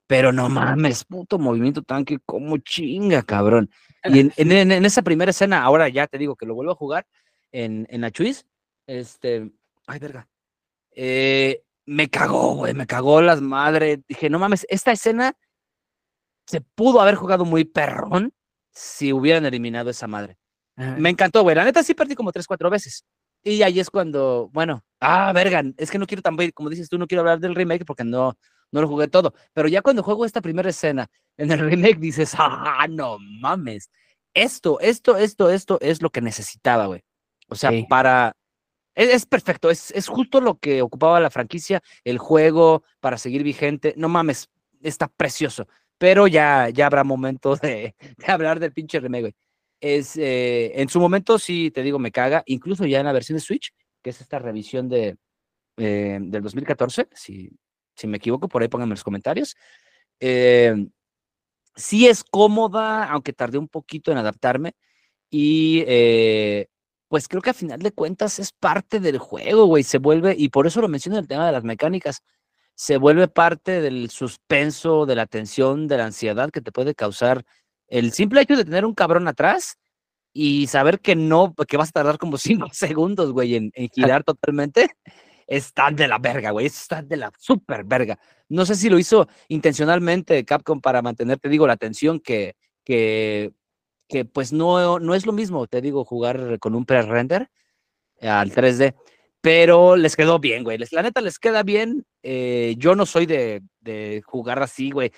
[0.08, 3.70] Pero no mames, puto movimiento tanque, como chinga, cabrón.
[4.06, 6.76] Y en, en- en- esa primera escena, ahora ya te digo que lo vuelvo a
[6.76, 7.06] jugar
[7.52, 8.46] en, en la Chuis,
[8.88, 9.52] este,
[9.86, 10.28] ay, verga,
[10.92, 14.00] eh, me cagó, güey, me cagó las madres.
[14.08, 15.34] Dije, no mames, esta escena
[16.46, 18.34] se pudo haber jugado muy perrón
[18.72, 20.38] si hubieran eliminado esa madre.
[20.76, 20.96] Ajá.
[20.98, 21.56] Me encantó, güey.
[21.56, 23.04] La neta sí perdí como tres, cuatro veces.
[23.44, 26.98] Y ahí es cuando, bueno, ah, verga, es que no quiero también, como dices tú,
[26.98, 28.38] no quiero hablar del remake porque no,
[28.72, 29.34] no lo jugué todo.
[29.54, 31.60] Pero ya cuando juego esta primera escena en el
[31.96, 33.90] remake dices, ah, no mames.
[34.34, 37.02] Esto, esto, esto, esto es lo que necesitaba, güey.
[37.50, 37.86] O sea, Sí.
[37.90, 38.34] para.
[38.96, 43.44] Es, es perfecto, es, es justo lo que ocupaba la franquicia, el juego, para seguir
[43.44, 43.94] vigente.
[43.98, 44.50] No mames,
[44.82, 45.68] está precioso.
[46.00, 49.36] Pero ya, ya habrá momento de, de hablar del pinche remake, güey.
[49.80, 52.44] Es, eh, en su momento, sí, te digo, me caga.
[52.48, 53.72] Incluso ya en la versión de Switch,
[54.04, 55.18] que es esta revisión de,
[55.78, 57.52] eh, del 2014, si,
[57.98, 59.56] si me equivoco, por ahí pónganme en los comentarios.
[60.20, 60.88] Eh,
[61.76, 64.76] sí es cómoda, aunque tardé un poquito en adaptarme.
[65.30, 66.68] Y eh,
[67.08, 69.84] pues creo que a final de cuentas es parte del juego, güey.
[69.84, 72.22] Se vuelve, y por eso lo menciono en el tema de las mecánicas,
[72.76, 77.44] se vuelve parte del suspenso, de la tensión, de la ansiedad que te puede causar
[77.88, 79.78] El simple hecho de tener un cabrón atrás
[80.34, 84.24] y saber que no, que vas a tardar como cinco segundos, güey, en, en girar
[84.24, 84.92] totalmente,
[85.48, 86.68] está de la verga, güey.
[86.68, 88.20] Eso está de la super verga.
[88.50, 93.54] No sé si lo hizo intencionalmente Capcom para mantener, te digo, la atención que, que,
[94.08, 97.50] que pues no, no es lo mismo, te digo, jugar con un pre-render
[98.22, 98.96] al 3D.
[99.42, 100.78] Pero les quedó bien, güey.
[100.92, 102.06] La neta les queda bien.
[102.24, 105.12] Eh, yo no soy de, de jugar así, güey.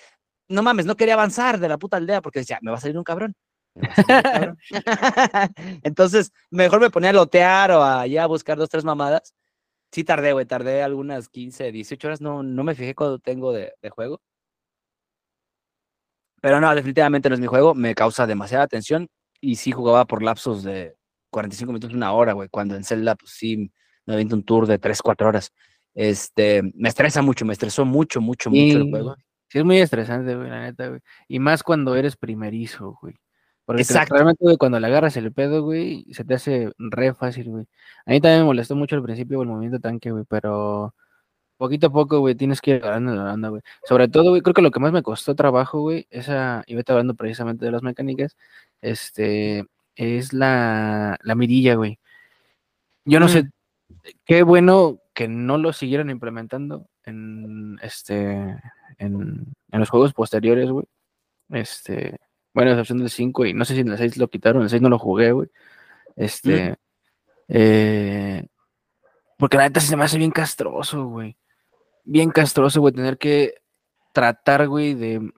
[0.50, 2.98] No mames, no quería avanzar de la puta aldea porque decía, me va a salir
[2.98, 3.36] un cabrón.
[3.76, 4.58] me va a salir un cabrón".
[5.84, 9.34] Entonces, mejor me ponía a lotear o allá a buscar dos, tres mamadas.
[9.91, 13.73] Sí tardé, güey, tardé algunas 15, 18 horas, no, no me fijé cuando tengo de,
[13.82, 14.21] de juego.
[16.41, 19.10] Pero no, definitivamente no es mi juego, me causa demasiada tensión
[19.41, 20.95] y sí jugaba por lapsos de
[21.32, 23.71] 45 minutos, una hora, güey, cuando en Zelda, pues sí,
[24.06, 25.52] me aviento un tour de 3, 4 horas.
[25.93, 29.15] Este, me estresa mucho, me estresó mucho, mucho, mucho el juego.
[29.49, 31.02] Sí, es muy estresante, güey, la neta, güey.
[31.28, 33.15] Y más cuando eres primerizo, güey.
[33.69, 34.15] Porque Exacto.
[34.15, 37.67] realmente, güey, cuando le agarras el pedo, güey, se te hace re fácil, güey.
[38.08, 40.95] A mí también me molestó mucho al principio el movimiento tanque, güey, pero
[41.55, 43.62] poquito a poco, güey, tienes que ir agarrando la onda, güey.
[43.88, 46.93] Sobre todo, güey, creo que lo que más me costó trabajo, güey, esa, y ahorita
[46.93, 48.36] hablando precisamente de las mecánicas,
[48.82, 51.99] este, es la, la mirilla, güey.
[53.05, 53.29] Yo no Mm.
[53.29, 53.49] sé,
[54.25, 58.32] qué bueno que no lo siguieron implementando en, este,
[58.97, 60.88] en, en los juegos posteriores, güey.
[61.49, 62.17] Este,
[62.60, 64.69] bueno, a excepción del 5 y no sé si en el 6 lo quitaron, el
[64.69, 65.50] 6 no lo jugué, güey.
[66.15, 66.76] Este,
[67.48, 68.45] eh,
[69.38, 71.38] porque la neta se me hace bien castroso, güey.
[72.04, 73.56] Bien castroso, güey, tener que
[74.13, 75.32] tratar, güey, de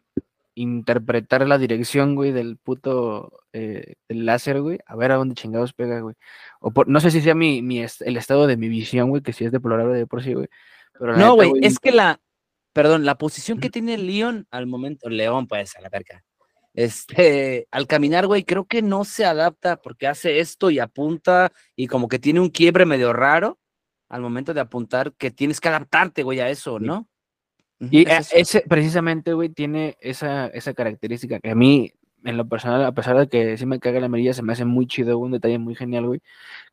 [0.56, 5.74] interpretar la dirección, güey, del puto eh, del láser, güey, a ver a dónde chingados
[5.74, 6.16] pega, güey.
[6.60, 9.22] O por- no sé si sea mi, mi est- el estado de mi visión, güey,
[9.22, 10.48] que sí es deplorable de por sí, güey.
[11.00, 12.20] Pero No, güey, es que la,
[12.74, 16.24] perdón, la posición que tiene Leon al momento, León, pues, a la verga.
[16.74, 21.88] Este, al caminar, güey, creo que no se adapta porque hace esto y apunta y
[21.88, 23.60] como que tiene un quiebre medio raro
[24.08, 26.80] al momento de apuntar que tienes que adaptarte, güey, a eso.
[26.80, 27.08] ¿no?
[27.80, 28.38] Y es eso.
[28.38, 33.18] ese, precisamente, güey, tiene esa, esa característica que a mí, en lo personal, a pesar
[33.18, 35.76] de que sí me caga la mirilla, se me hace muy chido, un detalle muy
[35.76, 36.22] genial, güey,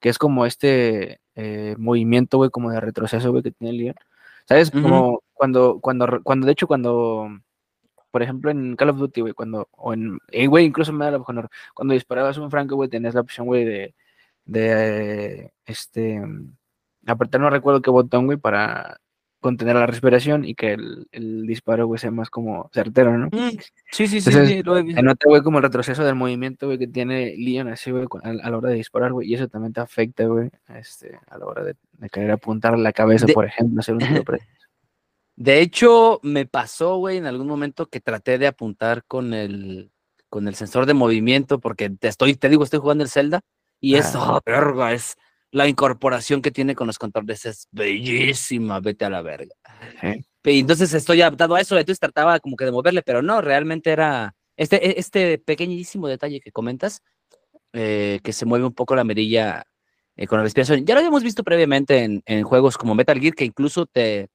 [0.01, 3.95] que es como este eh, movimiento, güey, como de retroceso, güey, que tiene Leon.
[4.47, 4.71] ¿Sabes?
[4.71, 7.29] Como cuando, cuando, cuando, de hecho, cuando,
[8.11, 11.11] por ejemplo, en Call of Duty, güey, cuando, o en, eh, güey, incluso me da
[11.13, 13.95] la honor, cuando disparabas un franco, güey, tenías la opción, güey, de,
[14.45, 16.23] de, este,
[17.07, 18.99] apretar, no recuerdo qué botón, güey, para
[19.41, 23.27] contener la respiración y que el, el disparo, güey, sea más como certero, ¿no?
[23.27, 23.51] Mm,
[23.93, 24.99] Sí, sí, sí, Entonces, sí, lo he visto.
[24.99, 28.31] Se nota, güey, como el retroceso del movimiento, güey, que tiene Leon así, güey, a,
[28.31, 31.47] a la hora de disparar, güey, y eso también te afecta, güey, este, a la
[31.47, 34.25] hora de, de querer apuntar la cabeza, De- por ejemplo, hacer un tiro
[35.41, 39.93] De hecho, me pasó, güey, en algún momento que traté de apuntar con el,
[40.29, 43.43] con el sensor de movimiento, porque te estoy, te digo, estoy jugando el Zelda,
[43.79, 44.35] y es, Ajá.
[44.35, 45.15] oh, verga, es
[45.53, 49.55] la incorporación que tiene con los controles, es bellísima, vete a la verga.
[50.43, 53.91] Y entonces estoy adaptado a eso, entonces trataba como que de moverle, pero no, realmente
[53.91, 57.05] era este, e- este pequeñísimo detalle que comentas,
[57.73, 59.63] eh, que se mueve un poco la mirilla
[60.17, 60.85] eh, con la respiración.
[60.85, 64.31] Ya lo habíamos visto previamente en, en juegos como Metal Gear, que incluso te,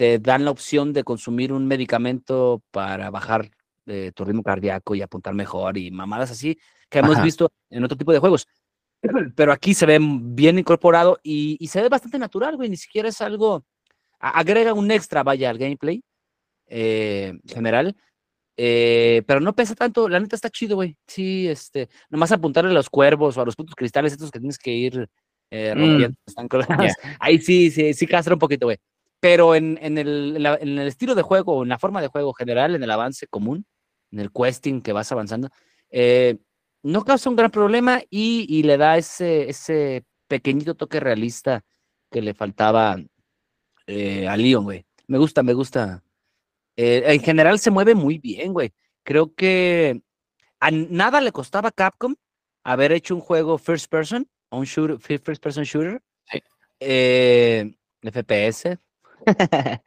[0.00, 3.50] te dan la opción de consumir un medicamento para bajar
[3.84, 6.58] eh, tu ritmo cardíaco y apuntar mejor y mamadas así,
[6.88, 7.22] que hemos Ajá.
[7.22, 8.48] visto en otro tipo de juegos.
[9.36, 13.10] Pero aquí se ve bien incorporado y, y se ve bastante natural, güey, ni siquiera
[13.10, 13.66] es algo
[14.18, 16.02] agrega un extra, vaya, al gameplay
[16.66, 17.94] eh, general.
[18.56, 20.96] eh, pero no pesa tanto, la neta está chido, güey.
[21.06, 24.56] Sí, este, nomás apuntarle a los cuervos o a los putos cristales estos que tienes
[24.56, 25.10] que ir
[25.50, 26.16] eh, Mm, rompiendo.
[26.26, 26.92] están colgados.
[27.18, 28.78] Ahí sí, sí, sí castra un poquito, güey.
[29.20, 32.08] Pero en, en, el, en, la- en el estilo de juego, en la forma de
[32.08, 33.66] juego general, en el avance común,
[34.10, 35.50] en el questing que vas avanzando,
[35.90, 36.38] eh,
[36.82, 41.62] no causa un gran problema y, y le da ese, ese pequeñito toque realista
[42.10, 42.96] que le faltaba
[43.86, 44.86] eh, a Leon, güey.
[45.06, 46.02] Me gusta, me gusta.
[46.76, 48.72] Eh, en general se mueve muy bien, güey.
[49.02, 50.00] Creo que
[50.60, 52.14] a nada le costaba a Capcom
[52.64, 56.00] haber hecho un juego first person, un shooter, fi- first person shooter.
[56.30, 56.40] Sí.
[58.02, 58.78] FPS.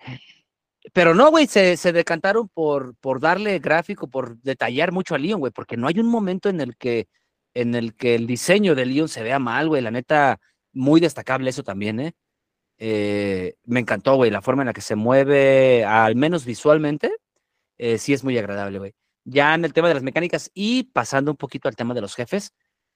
[0.93, 5.51] Pero no, güey, se, decantaron por, por darle gráfico, por detallar mucho a Leon, güey,
[5.51, 7.07] porque no hay un momento en el que
[7.53, 9.81] en el que el diseño de Leon se vea mal, güey.
[9.81, 10.39] La neta,
[10.73, 12.13] muy destacable eso también, ¿eh?
[12.77, 17.11] Eh, me encantó, güey, la forma en la que se mueve, al menos visualmente,
[17.77, 18.93] eh, sí es muy agradable, güey.
[19.25, 22.15] Ya en el tema de las mecánicas y pasando un poquito al tema de los
[22.15, 22.53] jefes,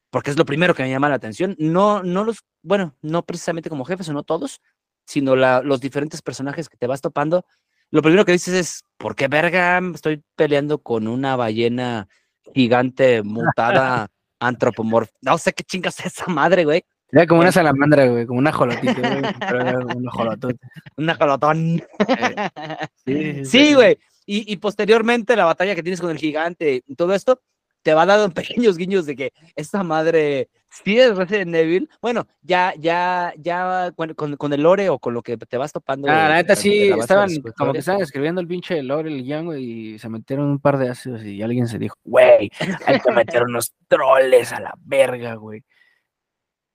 [0.10, 1.56] porque es lo primero que me llama la atención.
[1.60, 4.62] No, no los, bueno, no precisamente como jefes no todos,
[5.08, 7.46] sino la- los diferentes personajes que te vas topando.
[7.89, 12.08] Lo primero que dices es, ¿por qué verga estoy peleando con una ballena
[12.54, 14.08] gigante mutada,
[14.39, 15.12] antropomorfa.
[15.22, 16.84] No sé qué chingas es esa madre, güey.
[17.12, 19.22] Era como una salamandra, güey, como una jolotita, güey.
[19.39, 20.60] pero era un jolotote.
[20.98, 21.84] Un ajolotón.
[23.06, 23.98] Sí, Sí, güey.
[24.26, 27.41] Y, y posteriormente la batalla que tienes con el gigante y todo esto
[27.82, 31.89] te va dando pequeños guiños de que esta madre sí es Resident Evil.
[32.01, 35.71] Bueno, ya, ya, ya con, con- con el lore o con lo que te vas
[35.71, 36.08] topando.
[36.10, 39.97] Ah, la neta sí, estaban como que estaban escribiendo el pinche lore, el guion, y
[39.99, 42.51] se metieron un par de ácidos y alguien se dijo, güey,
[42.86, 45.63] hay que meter unos troles a la verga, güey.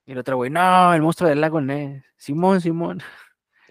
[0.04, 2.02] Y el otro, güey, no, el monstruo del lago Ness.
[2.16, 3.00] Simón, Simón.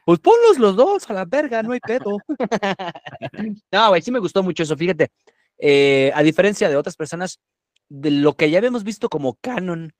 [0.05, 2.17] Pues ponlos los dos a la verga, no hay pedo.
[3.71, 4.75] no, güey, sí me gustó mucho eso.
[4.77, 5.11] Fíjate,
[5.57, 7.39] eh, a diferencia de otras personas,
[7.89, 9.93] de lo que ya habíamos visto como canon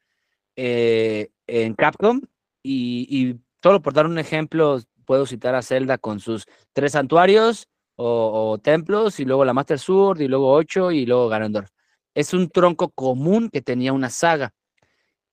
[0.55, 2.21] eh, en Capcom,
[2.63, 7.67] y, y solo por dar un ejemplo, puedo citar a Zelda con sus tres santuarios
[7.95, 11.69] o, o templos, y luego la Master Sword, y luego ocho, y luego Ganondorf.
[12.13, 14.53] Es un tronco común que tenía una saga.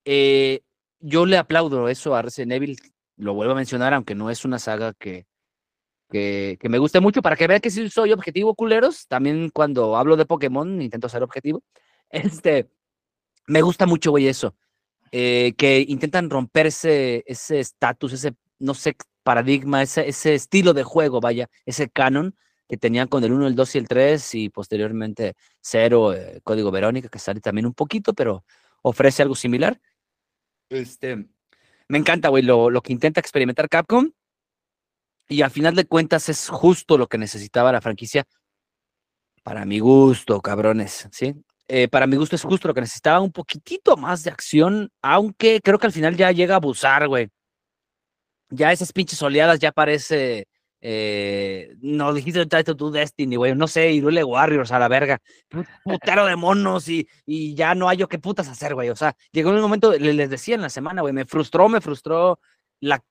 [0.04, 0.62] Eh,
[1.00, 2.76] yo le aplaudo eso a Resident Evil,
[3.16, 5.26] lo vuelvo a mencionar, aunque no es una saga que,
[6.11, 9.07] que, que me guste mucho, para que vean que sí soy objetivo, culeros.
[9.09, 11.62] También cuando hablo de Pokémon intento ser objetivo.
[12.11, 12.70] Este,
[13.46, 14.54] me gusta mucho, güey, eso.
[15.12, 20.85] Eh, que intentan romper ese ese estatus, ese, no sé, paradigma, ese, ese estilo de
[20.85, 22.35] juego, vaya, ese canon
[22.68, 26.71] que tenían con el 1, el 2 y el 3 y posteriormente 0, eh, Código
[26.71, 28.44] Verónica, que sale también un poquito, pero
[28.83, 29.81] ofrece algo similar.
[30.68, 31.29] Este,
[31.88, 34.12] me encanta, güey, lo, lo que intenta experimentar Capcom.
[35.29, 38.27] Y al final de cuentas es justo lo que necesitaba la franquicia.
[39.42, 41.35] Para mi gusto, cabrones, ¿sí?
[41.68, 45.61] Eh, para mi gusto es justo lo que necesitaba, un poquitito más de acción, aunque
[45.62, 47.28] creo que al final ya llega a abusar, güey.
[48.50, 50.46] Ya esas pinches oleadas ya parece...
[50.81, 55.66] Eh, no dijiste Title to Destiny, güey, no sé, Irule Warriors a la verga, pu-
[55.83, 58.88] putero de monos y, y ya no hay yo qué putas hacer, güey.
[58.90, 61.81] O sea, llegó un momento, le- les decía en la semana, güey, me frustró, me
[61.81, 62.38] frustró
[62.78, 63.02] la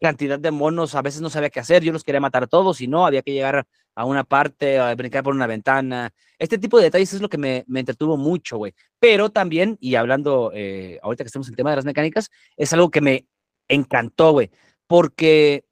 [0.00, 2.80] cantidad de monos, a veces no sabía qué hacer, yo los quería matar a todos
[2.80, 6.12] y no, había que llegar a una parte, a brincar por una ventana.
[6.38, 8.74] Este tipo de detalles es lo que me, me entretuvo mucho, güey.
[8.98, 12.72] Pero también, y hablando, eh, ahorita que estamos en el tema de las mecánicas, es
[12.72, 13.26] algo que me
[13.68, 14.50] encantó, güey,
[14.86, 15.64] porque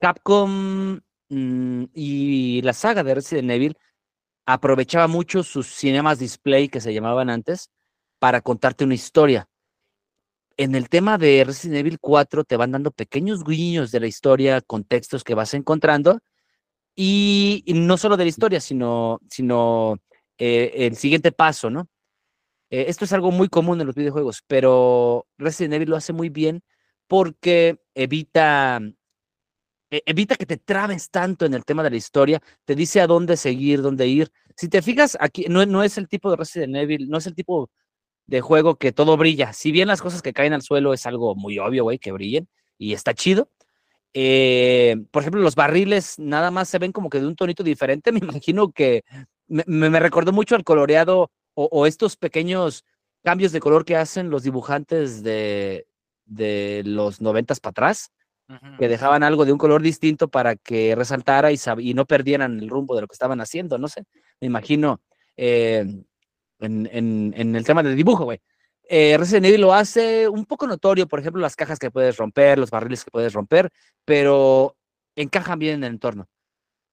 [0.00, 3.76] Capcom mm, y la saga de Resident Evil
[4.46, 7.70] aprovechaba mucho sus cinemas display que se llamaban antes
[8.18, 9.48] para contarte una historia.
[10.58, 14.62] En el tema de Resident Evil 4 te van dando pequeños guiños de la historia,
[14.62, 16.20] contextos que vas encontrando
[16.94, 19.98] y, no solo de la historia, sino, sino
[20.38, 21.88] eh, el siguiente paso, ¿no?
[22.70, 26.30] Eh, esto es algo muy común en los videojuegos, pero Resident Evil lo hace muy
[26.30, 26.62] bien
[27.08, 28.80] porque evita
[29.90, 33.06] e- evita que te trabes tanto en el tema de la historia, te dice a
[33.06, 34.30] dónde seguir, dónde ir.
[34.56, 37.34] Si te fijas, aquí no, no es el tipo de Resident Evil, no es el
[37.34, 37.70] tipo
[38.26, 39.52] de juego que todo brilla.
[39.52, 42.48] Si bien las cosas que caen al suelo es algo muy obvio, güey, que brillen
[42.78, 43.50] y está chido.
[44.14, 48.12] eh, por ejemplo, los barriles nada más se ven como que de un tonito diferente.
[48.12, 49.04] Me imagino que
[49.48, 52.84] me, me- recordó mucho al coloreado o, o estos pequeños
[53.22, 55.86] cambios de color que hacen los dibujantes de,
[56.24, 58.10] de los noventas para atrás
[58.78, 62.68] que dejaban algo de un color distinto para que resaltara y, y no perdieran el
[62.68, 64.04] rumbo de lo que estaban haciendo, no sé,
[64.40, 65.00] me imagino
[65.36, 65.84] eh,
[66.60, 68.40] en, en- en el tema del dibujo, güey.
[68.88, 72.58] Eh, Resident Evil lo hace un poco notorio, por ejemplo, las cajas que puedes romper,
[72.58, 73.70] los barriles que puedes romper,
[74.04, 74.76] pero
[75.16, 76.28] encajan bien en el entorno.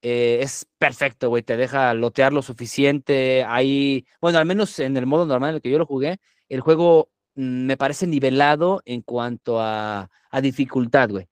[0.02, 3.46] Eh, es perfecto, güey, te deja lotear lo suficiente.
[3.48, 6.62] Ahí, bueno, al menos en el modo normal en el que yo lo jugué, el
[6.62, 11.28] juego mm, me parece nivelado en cuanto a, a dificultad, güey.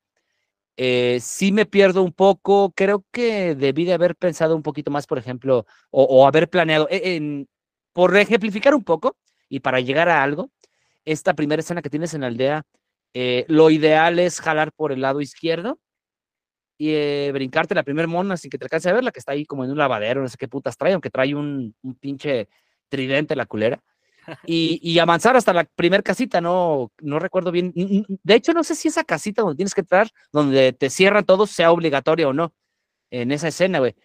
[0.78, 5.06] Eh, sí me pierdo un poco, creo que debí de haber pensado un poquito más,
[5.06, 7.48] por ejemplo, o, o haber planeado, eh, en-
[7.94, 9.18] por ejemplificar un poco
[9.50, 10.50] y para llegar a algo,
[11.06, 12.64] esta primera escena que tienes en la aldea,
[13.14, 15.80] eh, lo ideal es jalar por el lado izquierdo
[16.78, 19.34] y eh, brincarte la primer mona sin que te alcance a ver, la que está
[19.34, 22.48] ahí como en un lavadero, no sé qué putas trae, aunque trae un, un pinche
[22.90, 23.84] tridente la culera.
[24.46, 27.74] Y, y avanzar hasta la primer casita, no, no recuerdo bien.
[28.24, 31.46] De hecho, no sé si esa casita donde tienes que entrar, donde te cierran todo,
[31.46, 32.54] sea obligatoria o no
[33.12, 33.96] en esa escena, güey.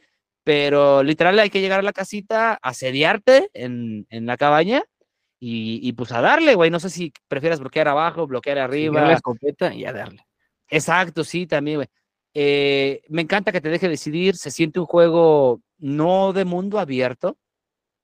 [0.47, 4.81] Pero literal hay que llegar a la casita, asediarte en, en la cabaña
[5.41, 6.71] y, y pues a darle, güey.
[6.71, 9.01] No sé si prefieras bloquear abajo, bloquear Arriba.
[9.01, 9.09] arriba.
[9.09, 10.25] la escopeta y a darle.
[10.69, 11.89] Exacto, sí, también, güey.
[12.33, 17.37] Eh, me encanta que te deje decidir, se siente un juego no de mundo abierto,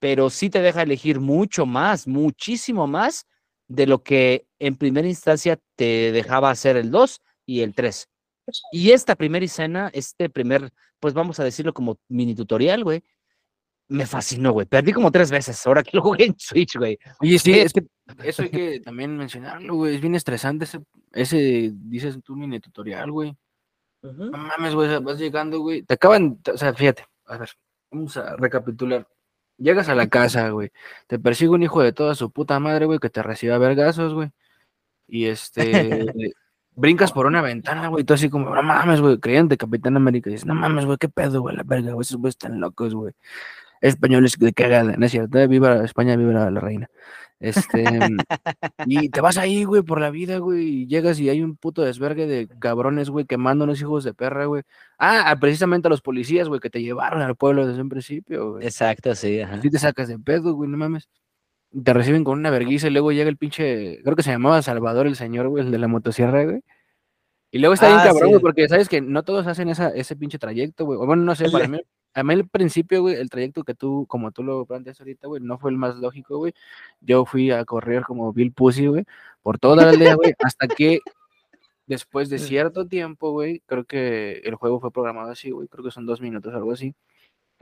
[0.01, 3.25] pero sí te deja elegir mucho más, muchísimo más
[3.69, 8.09] de lo que en primera instancia te dejaba hacer el 2 y el 3.
[8.73, 10.73] Y esta primera escena, este primer,
[11.03, 13.03] pues vamos a decirlo como mini tutorial, güey,
[13.89, 14.67] me fascinó, güey.
[14.67, 15.67] Perdí como tres veces.
[15.67, 16.97] Ahora que lo jugué en Switch, güey.
[17.21, 17.85] Oye, sí, es que
[18.23, 19.97] eso hay que también mencionarlo, güey.
[19.97, 20.79] Es bien estresante ese,
[21.11, 23.37] ese dices tú, mini tutorial, güey.
[24.01, 25.83] No mames, güey, vas llegando, güey.
[25.83, 27.51] Te acaban, o sea, fíjate, a ver,
[27.91, 29.09] vamos a recapitular.
[29.59, 30.71] Llegas a la casa, güey.
[31.09, 34.15] Te persigue un hijo de toda su puta madre, güey, que te recibe a vergazos,
[34.15, 34.31] güey.
[35.09, 36.07] Y este,
[36.75, 40.31] brincas por una ventana, güey, y tú así como, no mames, güey, creyente Capitán América.
[40.31, 42.95] Y dices, no mames, güey, qué pedo, güey, la verga, güey, esos güeyes están locos,
[42.95, 43.13] güey.
[43.81, 46.89] Españoles de cagada, no es cierto, eh, viva España, viva la, la reina.
[47.41, 47.85] Este,
[48.87, 51.83] y te vas ahí, güey, por la vida, güey, y llegas y hay un puto
[51.83, 54.63] desvergue de cabrones, güey, quemando unos hijos de perra, güey.
[54.99, 58.53] Ah, a- precisamente a los policías, güey, que te llevaron al pueblo desde un principio,
[58.53, 58.65] güey.
[58.65, 59.57] Exacto, sí, ajá.
[59.57, 61.09] Así te sacas de pedo, güey, no mames.
[61.85, 65.07] Te reciben con una verguiza y luego llega el pinche, creo que se llamaba Salvador
[65.07, 66.63] el señor, güey, el de la motosierra, güey.
[67.51, 68.29] Y luego está bien Ah, cabrón, sí.
[68.31, 70.99] güey, porque sabes que no todos hacen esa, ese pinche trayecto, güey.
[70.99, 71.81] O bueno, no sé, para mí,
[72.15, 75.43] a mí al principio, güey, el trayecto que tú, como tú lo planteas ahorita, güey,
[75.43, 76.55] no fue el más lógico, güey.
[77.01, 79.05] Yo fui a correr como Bill Pussy, güey,
[79.43, 81.01] por toda la aldea, güey, hasta que
[81.87, 85.91] después de cierto tiempo, güey, creo que el juego fue programado así, güey, creo que
[85.91, 86.95] son dos minutos, algo así.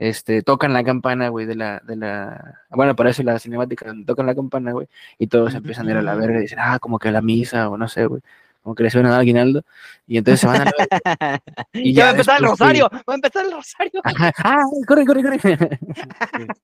[0.01, 4.33] Este, tocan la campana, güey, de la, de la, bueno, parece la cinemática, tocan la
[4.33, 4.87] campana, güey,
[5.19, 7.69] y todos empiezan a ir a la verga y dicen, ah, como que la misa,
[7.69, 8.19] o no sé, güey,
[8.63, 9.61] como que le suena a aguinaldo,
[10.07, 11.43] y entonces se van a la.
[11.73, 14.01] Y ya va a empezar el rosario, va a empezar el rosario.
[14.03, 15.79] Ajá, ah, corre, corre, corre.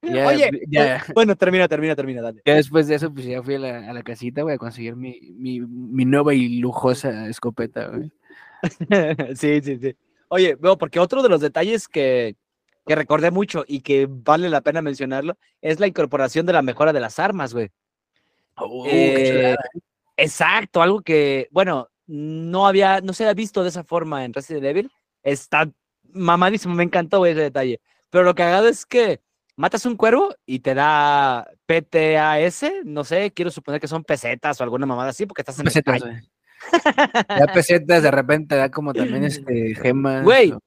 [0.00, 2.40] Ya, Oye, ya, bueno, termina, termina, termina, dale.
[2.46, 4.94] ya después de eso, pues ya fui a la, a la casita, güey, a conseguir
[4.94, 8.12] mi, mi, mi nueva y lujosa escopeta, güey.
[9.34, 9.96] sí, sí, sí.
[10.28, 12.36] Oye, veo, porque otro de los detalles que,
[12.88, 16.94] que recordé mucho y que vale la pena mencionarlo es la incorporación de la mejora
[16.94, 17.70] de las armas, güey.
[18.56, 19.54] Oh, Eh,
[20.16, 24.64] exacto, algo que, bueno, no había, no se había visto de esa forma en Resident
[24.64, 24.90] Evil.
[25.22, 25.70] Está
[26.02, 27.80] mamadísimo, me encantó güey, ese detalle.
[28.08, 29.20] Pero lo cagado es que
[29.54, 34.64] matas un cuervo y te da PTAS, no sé, quiero suponer que son pesetas o
[34.64, 36.16] alguna mamada así, porque estás en pesetas, güey.
[37.38, 40.24] Ya pesetas de repente da como también este gemas.
[40.24, 40.58] Güey, o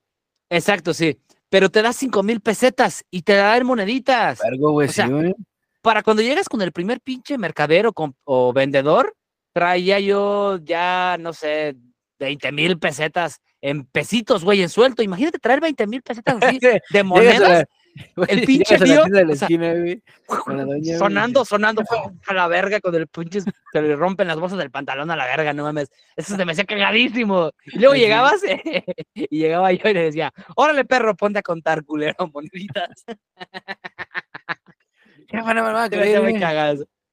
[0.51, 1.17] Exacto, sí.
[1.51, 4.39] Pero te da cinco mil pesetas y te moneditas.
[4.57, 5.35] Güey, o sea, sí, güey.
[5.81, 9.13] Para cuando llegas con el primer pinche mercadero con- o vendedor,
[9.51, 11.75] traía yo ya, no sé,
[12.19, 15.03] 20 mil pesetas en pesitos, güey, en suelto.
[15.03, 16.57] Imagínate traer 20 mil pesetas así
[16.89, 17.65] de monedas
[18.27, 21.45] el pinche tío, tienda de la o sea, esquina, güey, con la doña, güey, sonando,
[21.45, 21.83] sonando
[22.27, 25.25] a la verga con el pinche, se le rompen las bolsas del pantalón a la
[25.25, 25.89] verga, no mames.
[26.15, 27.51] Eso se me hacía cagadísimo.
[27.65, 28.41] Y luego llegabas
[29.13, 33.05] y llegaba yo y le decía, órale perro, ponte a contar culero moneditas.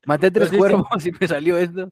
[0.05, 0.57] Maté tres sí.
[0.57, 1.91] cuervos y me salió esto.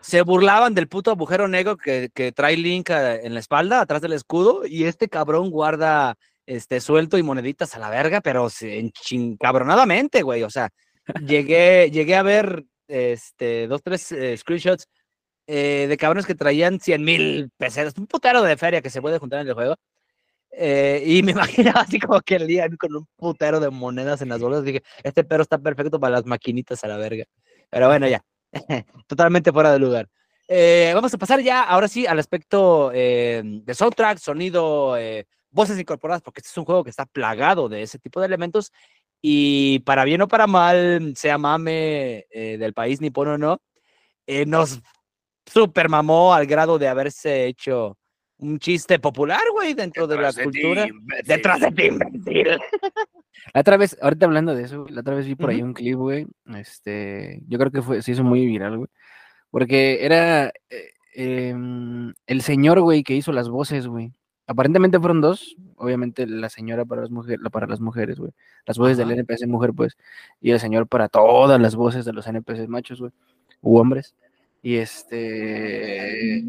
[0.00, 4.00] se burlaban del puto agujero negro que, que trae Link eh, en la espalda, atrás
[4.00, 6.16] del escudo, y este cabrón guarda
[6.46, 10.42] este suelto y moneditas a la verga, pero se- en chincabronadamente, güey.
[10.44, 10.70] O sea,
[11.26, 14.86] llegué, llegué a ver este, dos, tres eh, screenshots
[15.46, 19.18] eh, de cabrones que traían 100 mil pesetas, un putero de feria que se puede
[19.18, 19.76] juntar en el juego.
[20.52, 21.32] eh, y me
[21.72, 24.64] imaginaba así como que el día con un putero de monedas en las bolsas.
[24.64, 27.24] Dije, este perro está perfecto para las maquinitas a la verga.
[27.70, 28.22] Pero bueno, ya.
[29.08, 30.08] Totalmente fuera de lugar.
[30.94, 34.96] Vamos a pasar ya, ahora sí, al aspecto de soundtrack, sonido,
[35.56, 38.72] voces incorporadas, porque este es un juego que está plagado de ese tipo de elementos.
[39.20, 43.60] Y para bien o para mal, sea mame eh, del país nipono o no,
[44.26, 44.80] eh, nos
[45.46, 47.98] super mamó al grado de haberse hecho
[48.38, 50.86] un chiste popular, güey, dentro de la cultura.
[51.24, 52.58] Detrás de ti, imbécil.
[53.54, 55.66] La otra vez, ahorita hablando de eso, la otra vez vi por ahí Ujú.
[55.66, 56.26] un clip, güey.
[56.56, 58.88] Este, yo creo que fue, se hizo muy viral, güey.
[59.50, 64.12] Porque era eh, em, el señor, güey, que hizo las voces, güey.
[64.46, 68.32] Aparentemente fueron dos, obviamente la señora para las mujeres, para las mujeres, güey.
[68.64, 69.10] Las voces del.
[69.10, 69.96] NPC mujer, pues,
[70.40, 73.12] y el señor para todas las voces de los NPCs machos, güey,
[73.60, 74.14] u hombres.
[74.62, 76.44] Y este,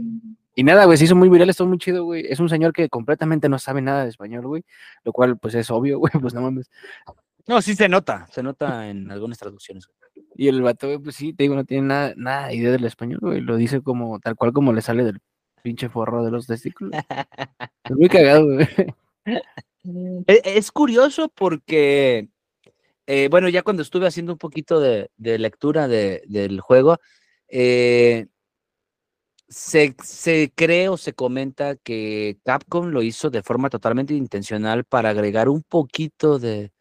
[0.60, 2.26] y nada, güey, se hizo muy viral, estuvo muy chido, güey.
[2.28, 4.66] Es un señor que completamente no sabe nada de español, güey,
[5.04, 6.72] lo cual, pues, es obvio, güey, pues no mames.
[7.46, 9.88] No, sí se nota, se nota en algunas traducciones.
[10.36, 12.86] Y el vato, güey, pues sí, te digo, no tiene nada, nada de idea del
[12.86, 13.42] español, güey.
[13.42, 15.20] Lo dice como, tal cual como le sale del
[15.68, 16.94] pinche forro de los testículos.
[17.84, 18.68] Es muy cagado, güey.
[20.28, 22.30] E- Es curioso porque,
[23.06, 26.98] eh, bueno, ya cuando estuve haciendo un poquito de, de lectura de- del juego,
[27.50, 28.28] eh,
[29.50, 35.10] se, se cree o se comenta que Capcom lo hizo de forma totalmente intencional para
[35.10, 36.72] agregar un poquito de,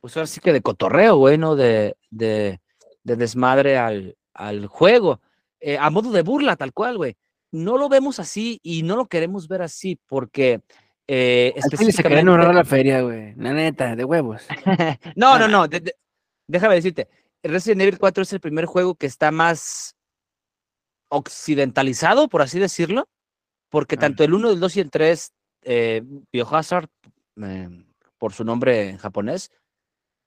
[0.00, 2.60] pues ahora sí que de cotorreo, bueno, de, de,
[3.02, 5.20] de desmadre al, al juego,
[5.60, 7.16] eh, a modo de burla, tal cual, güey.
[7.52, 10.60] No lo vemos así y no lo queremos ver así porque
[11.10, 13.34] Eh, Al se específicamente- ahorrar la feria, güey.
[13.36, 14.42] La neta, de huevos.
[15.16, 15.66] no, no, no.
[15.66, 15.94] de- de-
[16.46, 17.08] déjame decirte.
[17.42, 19.94] Resident Evil 4 es el primer juego que está más
[21.10, 23.08] occidentalizado, por así decirlo,
[23.70, 24.00] porque Ah.
[24.00, 25.32] tanto el 1, el 2 y el 3,
[25.62, 26.88] eh, Biohazard,
[27.42, 27.68] eh,
[28.18, 29.50] por su nombre en japonés,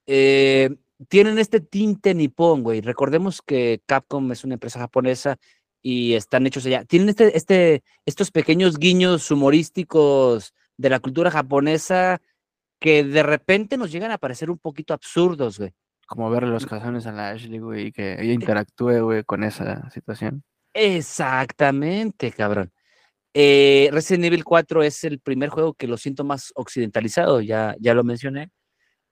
[0.07, 0.69] eh,
[1.09, 2.81] tienen este tinte nipón, güey.
[2.81, 5.37] Recordemos que Capcom es una empresa japonesa
[5.81, 6.85] y están hechos allá.
[6.85, 12.21] Tienen este, este, estos pequeños guiños humorísticos de la cultura japonesa
[12.79, 15.71] que de repente nos llegan a parecer un poquito absurdos, güey.
[16.07, 19.89] Como verle los calzones a la Ashley, güey, y que ella interactúe, güey, con esa
[19.91, 20.43] situación.
[20.73, 22.71] Exactamente, cabrón.
[23.33, 27.93] Eh, Resident Evil 4 es el primer juego que lo siento más occidentalizado, ya, ya
[27.93, 28.49] lo mencioné.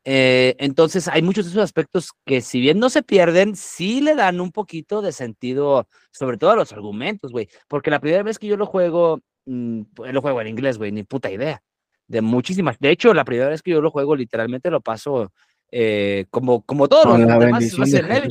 [0.06, 4.16] Eh, entonces, hay muchos de esos aspectos que, si bien no se pierden, sí le
[4.16, 7.50] dan un poquito de sentido, sobre todo a los argumentos, güey.
[7.68, 10.92] Porque la primera vez que yo lo juego, mm, pues, lo juego en inglés, güey,
[10.92, 11.62] ni puta idea.
[12.08, 12.78] De muchísimas.
[12.80, 15.32] De hecho, la primera vez que yo lo juego, literalmente lo paso
[15.72, 17.70] eh, como, como todos los demás de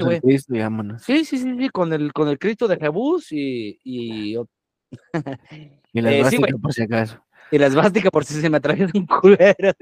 [0.04, 0.20] güey.
[0.20, 0.54] Cristo.
[0.98, 4.36] Sí, sí, sí, sí, con el, con el Cristo de Jebús y, y,
[5.92, 7.22] Y la Eh, sí, por si acaso.
[7.50, 9.72] Y la esvástica por si se me atraviesa un culero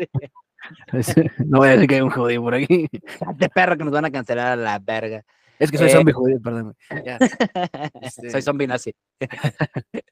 [1.47, 2.89] no voy a decir que hay un judío por aquí.
[3.37, 5.25] de perro que nos van a cancelar a la verga.
[5.59, 6.77] Es que soy Eh, zombie judío, perdón.
[8.03, 8.93] Este- Soy zombie nazi.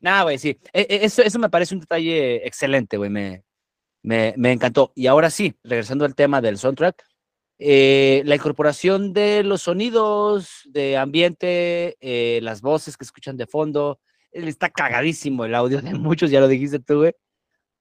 [0.00, 0.58] Nada, güey, sí.
[0.72, 3.10] E- e- Eso, eso me parece un detalle excelente, güey.
[3.10, 3.44] Me,
[4.02, 4.92] me, me encantó.
[4.94, 7.02] Y ahora sí, regresando al tema del soundtrack,
[7.58, 14.00] eh, la incorporación de los sonidos de ambiente, eh, las voces que escuchan de fondo,
[14.00, 17.14] eh, está cagadísimo el audio de muchos, ya lo dijiste tú, güey.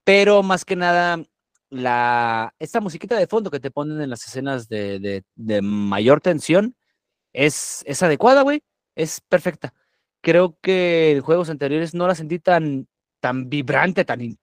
[0.03, 1.23] Pero más que nada,
[1.69, 6.75] la, esta musiquita de fondo que te ponen en las escenas de, de, mayor tensión
[7.33, 8.63] es, es adecuada, güey.
[8.95, 9.73] Es perfecta.
[10.21, 12.87] Creo que en juegos anteriores no la sentí tan,
[13.19, 14.37] tan vibrante, tan,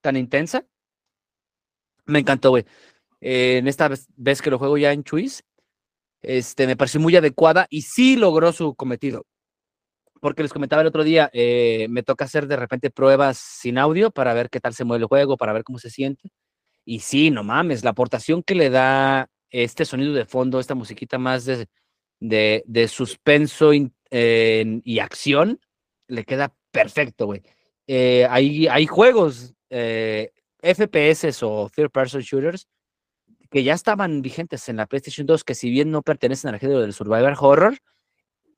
[0.00, 0.64] tan intensa.
[2.06, 2.64] Me encantó, güey.
[3.20, 5.44] Eh, en esta vez, vez que lo juego ya en Chuis,
[6.22, 9.26] este, me pareció muy adecuada y sí logró su cometido.
[10.20, 14.10] Porque les comentaba el otro día, eh, me toca hacer de repente pruebas sin audio
[14.10, 16.30] para ver qué tal se mueve el juego, para ver cómo se siente.
[16.84, 21.18] Y sí, no mames, la aportación que le da este sonido de fondo, esta musiquita
[21.18, 21.66] más de,
[22.20, 25.60] de, suspenso y acción,
[26.06, 27.42] le queda perfecto, güey.
[27.86, 32.68] Eh, hay, hay juegos, eh, FPS o third person shooters,
[33.50, 36.80] que ya estaban vigentes en la PlayStation 2, que si bien no pertenecen al género
[36.80, 37.78] del survival horror,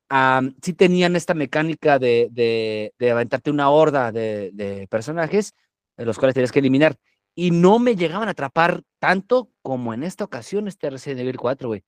[0.09, 5.53] am, sí tenían esta mecánica de, de, de aventarte una horda de, de personajes,
[5.97, 6.97] los cuales tenías que eliminar.
[7.35, 11.67] Y no me llegaban a atrapar tanto como en esta ocasión este Resident Evil 4,
[11.67, 11.83] güey.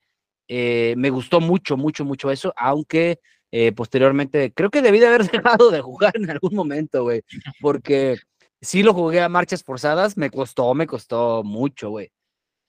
[0.47, 3.19] Eh, me gustó mucho, mucho, mucho eso, aunque
[3.51, 7.23] eh, posteriormente creo que debí de haber dejado de jugar en algún momento, güey,
[7.61, 8.17] porque
[8.61, 12.11] sí lo jugué a marchas forzadas, me costó, me costó mucho, güey.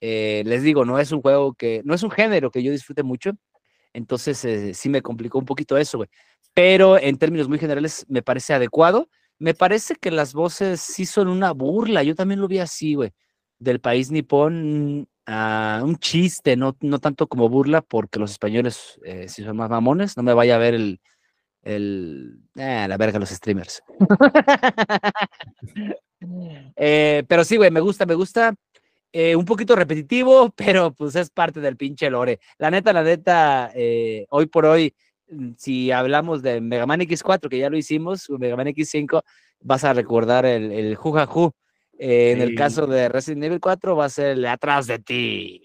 [0.01, 3.03] Eh, les digo, no es un juego que, no es un género que yo disfrute
[3.03, 3.31] mucho,
[3.97, 6.09] entonces eh, sí me complicó un poquito eso, güey.
[6.53, 9.09] Pero en términos muy generales me parece adecuado.
[9.39, 13.11] Me parece que las voces sí son una burla, yo también lo vi así, güey,
[13.59, 19.27] del país nipón, ah, un chiste, no, no tanto como burla, porque los españoles eh,
[19.29, 20.99] sí son más mamones, no me vaya a ver el,
[21.61, 23.81] el, ah, la verga los streamers.
[26.75, 28.55] Eh, pero sí, güey, me gusta, me gusta.
[29.11, 32.39] Eh, un poquito repetitivo, pero pues es parte del pinche lore.
[32.57, 34.93] La neta, la neta, eh, hoy por hoy,
[35.29, 39.21] mm, si hablamos de Mega Man X4, que ya lo hicimos, o Mega Man X5,
[39.61, 41.51] vas a recordar el, el Jujajú.
[41.99, 42.55] Eh, En el Sí.
[42.55, 45.61] caso de Resident Evil 4, va a ser el de atrás de ti.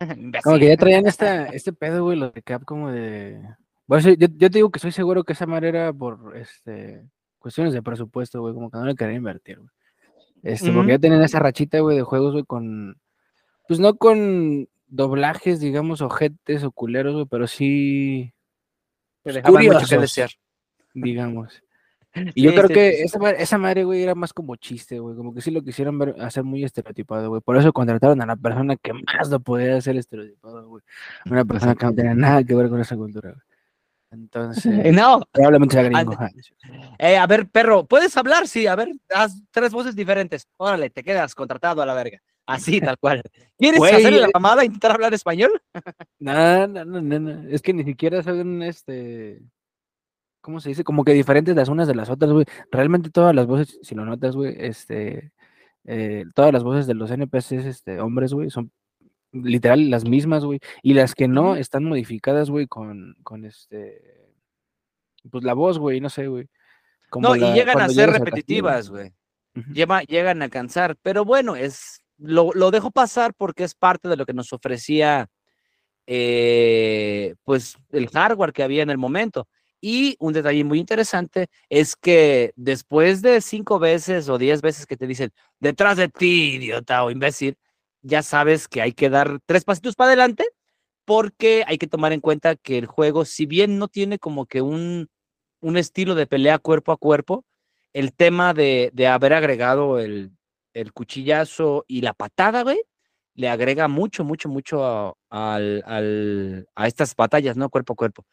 [0.44, 3.40] Como que ya traían esta, este pedo, güey, lo de Cap como de...
[3.86, 7.04] Bueno, sí, yo, yo te digo que estoy seguro que esa madre era por este,
[7.38, 9.68] cuestiones de presupuesto, güey, como que no le querían invertir, güey.
[10.42, 12.96] Este, porque ya tenían esa rachita, güey, de juegos, güey, con...
[13.68, 18.32] Pues no con doblajes, digamos, ojetes o culeros, güey, pero sí,
[19.22, 20.00] Te dejaban mucho que curiosos.
[20.00, 20.30] desear.
[20.94, 21.62] digamos.
[22.34, 24.56] Y yo Sí, creo sí, que sí, esa, ma- esa madre, güey, era más como
[24.56, 25.14] chiste, güey.
[25.14, 27.40] Como que sí lo quisieron ver, hacer muy estereotipado, güey.
[27.40, 30.82] Por eso contrataron a la persona que más lo podía hacer estereotipado, güey.
[31.30, 33.42] Una persona que no tenía nada que ver con esa cultura, güey.
[34.10, 36.16] Entonces, No, probablemente sea gringo.
[36.98, 38.48] Eh, a ver, perro, ¿puedes hablar?
[38.48, 40.48] Sí, a ver, haz tres voces diferentes.
[40.56, 42.20] Órale, te quedas contratado a la verga.
[42.46, 43.22] Así, tal cual.
[43.58, 45.62] ¿Quieres hacerle la mamada e intentar hablar español?
[46.18, 47.48] No, no, no, no, no.
[47.48, 49.40] Es que ni siquiera son, este...
[50.42, 50.84] ¿Cómo se dice?
[50.84, 52.44] Como que diferentes las unas de las otras, güey.
[52.70, 55.32] Realmente todas las voces, si lo notas, güey, este...
[55.84, 58.70] eh, todas las voces de los NPCs, este, hombres, güey, son
[59.32, 60.60] literal las mismas, güey.
[60.82, 64.28] Y las que no están modificadas, güey, con, con este...
[65.30, 66.48] Pues la voz, güey, no sé, güey.
[67.20, 69.12] No, y llegan a ser repetitivas, güey.
[69.74, 70.96] Llegan a alcanzar.
[71.02, 75.28] Pero bueno, es, lo, lo dejo pasar porque es parte de lo que nos ofrecía
[76.06, 79.46] eh, pues el hardware que había en el momento.
[79.80, 84.96] Y un detalle muy interesante es que después de cinco veces o diez veces que
[84.96, 87.56] te dicen detrás de ti, idiota o imbécil,
[88.02, 90.44] ya sabes que hay que dar tres pasitos para adelante
[91.04, 94.62] porque hay que tomar en cuenta que el juego, si bien no tiene como que
[94.62, 95.08] un,
[95.60, 97.44] un estilo de pelea cuerpo a cuerpo,
[97.92, 100.32] el tema de, de haber agregado el,
[100.74, 102.80] el cuchillazo y la patada, güey,
[103.34, 105.14] le agrega mucho, mucho, mucho a,
[106.76, 107.68] a estas batallas, ¿no?
[107.70, 108.26] Cuerpo a cuerpo.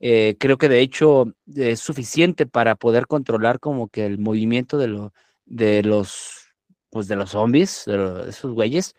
[0.00, 4.88] Eh, creo que de hecho es suficiente para poder controlar como que el movimiento de,
[4.88, 5.12] lo,
[5.44, 6.48] de los,
[6.90, 8.94] pues de los zombies, de, lo- de esos güeyes,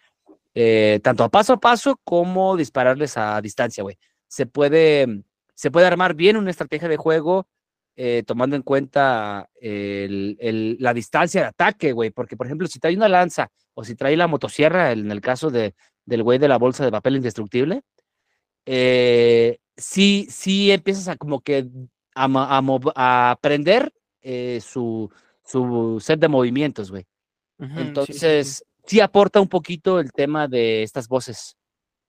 [0.55, 3.97] eh, tanto a paso a paso como dispararles a distancia, güey.
[4.27, 5.23] Se puede,
[5.55, 7.47] se puede armar bien una estrategia de juego
[7.95, 12.79] eh, tomando en cuenta el- el- la distancia de ataque, güey, porque por ejemplo, si
[12.79, 15.75] trae una lanza o si trae la motosierra, en el caso de,
[16.05, 17.83] del güey de la bolsa de papel indestructible,
[18.65, 21.67] eh, sí, sí empiezas a como que
[22.15, 22.61] a, a,
[22.95, 25.11] a aprender eh, su,
[25.43, 27.05] su set de movimientos, güey.
[27.59, 27.69] Ujú,
[28.05, 28.63] sí, sí, sí.
[28.85, 31.55] Sí aporta un poquito el tema de estas voces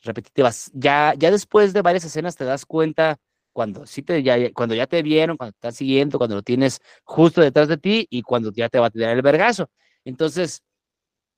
[0.02, 0.70] repetitivas.
[0.74, 3.18] Ya, ya después de varias escenas te das cuenta
[3.52, 7.40] cuando sí te ya, cuando ya te vieron, cuando te siguiendo, cuando lo tienes justo
[7.40, 9.70] detrás de ti y cuando ya te va a tirar el vergazo.
[10.04, 10.62] Entonces,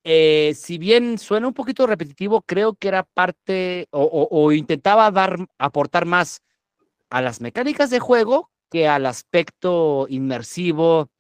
[0.05, 6.07] eh, si bien suena un poquito repetitivo, creo que era parte o, intentaba dar, aportar
[6.07, 6.43] más
[7.11, 11.11] a las mecánicas de juego que al aspecto inmersivo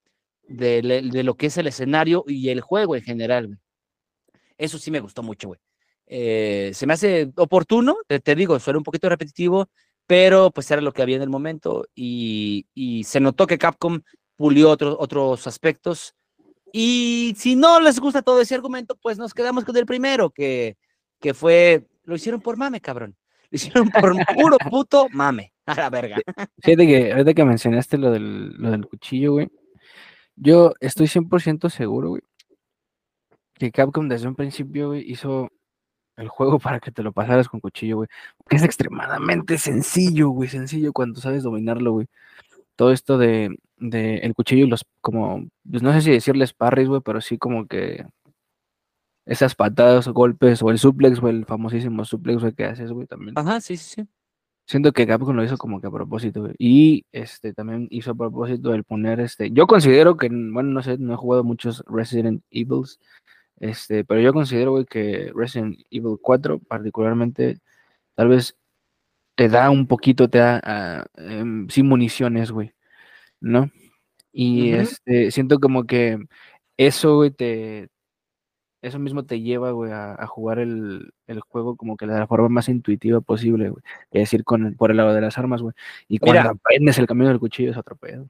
[0.48, 3.60] de, de lo que es el escenario y el juego en general.
[4.58, 5.60] Eso sí me gustó mucho, güey.
[6.06, 9.68] Eh, se me hace oportuno, te, te digo, suena un poquito repetitivo,
[10.06, 14.00] pero pues era lo que había en el momento y, y se notó que Capcom
[14.36, 16.14] pulió otros otros aspectos.
[16.72, 20.76] Y si no les gusta todo ese argumento, pues nos quedamos con el primero, que,
[21.20, 23.16] que fue, lo hicieron por mame, cabrón.
[23.50, 26.16] Lo hicieron por puro puto mame, a la verga.
[26.62, 29.48] Fíjate que ahorita que mencionaste lo del, lo del cuchillo, güey.
[30.36, 32.22] Yo estoy 100% seguro, güey,
[33.58, 35.50] que Capcom desde un principio, güey, hizo
[36.16, 38.08] el juego para que te lo pasaras con cuchillo, güey.
[38.48, 42.06] Que es extremadamente sencillo, güey, sencillo cuando sabes dominarlo, güey.
[42.76, 46.88] Todo esto de, de el cuchillo y los, como, pues no sé si decirles parries,
[46.88, 48.06] güey, pero sí como que
[49.24, 53.06] esas patadas o golpes, o el suplex, o el famosísimo suplex, güey, que haces, güey,
[53.06, 53.32] también.
[53.36, 54.08] Ajá, sí, sí, sí.
[54.68, 56.54] Siento que Capcom lo hizo como que a propósito, güey.
[56.58, 59.52] Y este también hizo a propósito el poner este.
[59.52, 62.98] Yo considero que, bueno, no sé, no he jugado muchos Resident Evils.
[63.58, 67.58] Este, pero yo considero, güey, que Resident Evil 4, particularmente,
[68.14, 68.56] tal vez
[69.34, 72.72] te da un poquito, te da ah, em, sí municiones, güey.
[73.40, 73.70] ¿No?
[74.32, 76.18] Y este, siento como que
[76.76, 77.88] eso, güey, te.
[78.82, 82.26] Eso mismo te lleva, güey, a, a jugar el, el juego como que de la
[82.26, 83.82] forma más intuitiva posible, güey.
[84.12, 85.74] Es decir, con el- por el lado de las armas, güey.
[86.08, 86.42] Y Mira.
[86.42, 88.28] cuando aprendes el camino del cuchillo es otro pedo.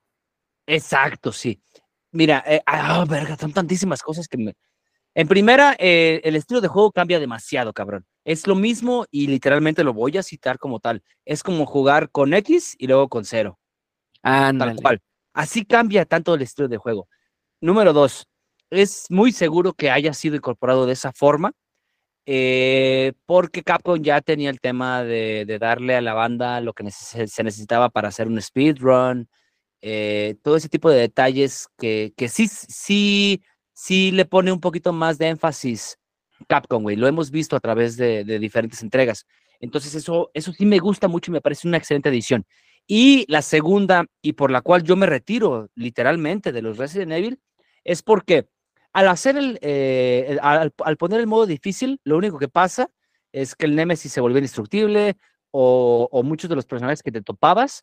[0.67, 1.61] Exacto, sí.
[2.13, 4.55] Mira, eh, ah, verga, son tantísimas cosas que me...
[5.19, 8.05] En primera, eh, el estilo de juego cambia demasiado, cabrón.
[8.27, 11.03] Es lo mismo y literalmente lo voy a citar como tal.
[11.25, 13.59] Es como jugar con X y luego con cero,
[14.21, 14.75] tal Ándale.
[14.75, 15.01] cual.
[15.33, 17.09] Así cambia tanto el estilo de juego.
[17.63, 18.27] Número dos,
[18.69, 21.53] es muy seguro que haya sido incorporado de esa forma,
[22.27, 26.85] eh, porque Capcom ya tenía el tema de, de darle a la banda lo que
[26.85, 29.31] neces- se necesitaba para hacer un speedrun,
[29.81, 33.43] eh, todo ese tipo de detalles que, que sí, sí,
[33.77, 35.99] sí le pone un poquito más de énfasis
[36.49, 36.97] Capcom, güey.
[36.97, 39.27] Lo hemos visto a través de, diferentes entregas.
[39.61, 42.47] Entonces, eso, eso sí me gusta mucho y me parece una excelente edición.
[42.87, 47.41] Y la segunda, y por la cual yo me retiro literalmente de los Resident Evil,
[47.85, 48.49] es porque
[48.93, 52.91] al hacer el, eh, al, al poner el modo difícil, lo único que pasa
[53.33, 55.17] es que el Nemesis se vuelve indestructible
[55.59, 57.83] o muchos de los personajes que te topabas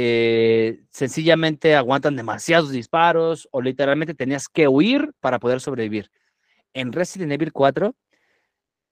[0.00, 6.08] eh, sencillamente aguantan demasiados disparos o literalmente tenías que huir para poder sobrevivir.
[6.72, 7.96] En Resident Evil 4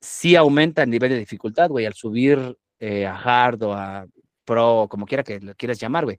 [0.00, 4.06] sí aumenta el nivel de dificultad, güey, al subir eh, a hard o a
[4.44, 6.18] pro, como quiera que lo quieras llamar, güey.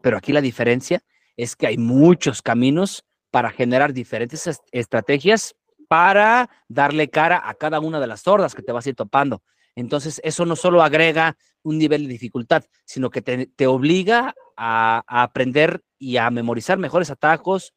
[0.00, 1.00] Pero aquí la diferencia
[1.36, 5.54] es que hay muchos caminos para generar diferentes est- estrategias
[5.88, 9.42] para darle cara a cada una de las hordas que te vas a ir topando.
[9.74, 15.22] Entonces, eso no solo agrega un nivel de dificultad, sino que te, obliga a, a
[15.22, 17.72] aprender y a memorizar mejores atajos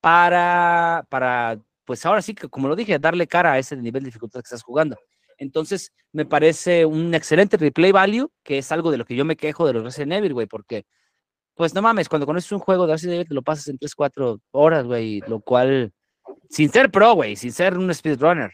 [0.00, 4.08] para, para, pues ahora sí que, como lo dije, darle cara a ese nivel de
[4.08, 4.96] dificultad que estás jugando.
[5.38, 9.36] Entonces, me parece un excelente replay value, que es algo de lo que yo me
[9.36, 10.86] quejo de los Resident Evil, güey, porque
[11.54, 13.94] pues no mames, cuando conoces un juego de Resident Evil te lo pasas en 3,
[13.94, 15.92] 4 horas, güey, lo cual,
[16.50, 18.52] sin ser pro, güey, sin ser un speedrunner.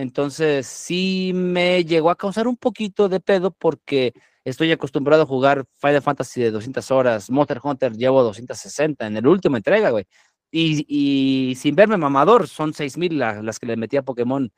[0.00, 5.66] Entonces, sí me llegó a causar un poquito de pedo porque estoy acostumbrado a jugar
[5.76, 10.06] Final Fantasy de 200 horas, Monster Hunter llevo 260 en el último entrega, güey.
[10.50, 14.50] Y, y sin verme mamador, son 6000 la- las que le metí a Pokémon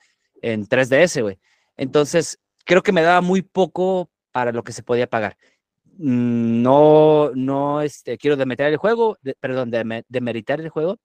[0.43, 1.39] en 3DS, güey.
[1.77, 5.37] Entonces, creo que me daba muy poco para lo que se podía pagar.
[5.99, 10.99] Mm, No, no, este, quiero demeritar el juego, de- perdón, deme- demeritar el juego,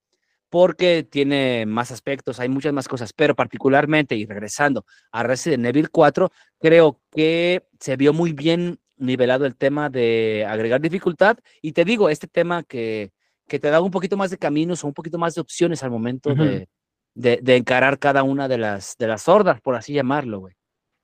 [0.49, 5.89] porque tiene más aspectos, hay muchas más cosas, pero particularmente, y regresando a Resident Evil
[5.89, 11.85] 4, creo que se vio muy bien nivelado el tema de agregar dificultad, y te
[11.85, 13.11] digo, este tema que,
[13.47, 15.91] que te da un poquito más de caminos o un poquito más de opciones al
[15.91, 16.43] momento Ujú.
[16.43, 16.69] de,
[17.13, 20.55] de, de encarar cada una de las, de las hordas, por así llamarlo, güey.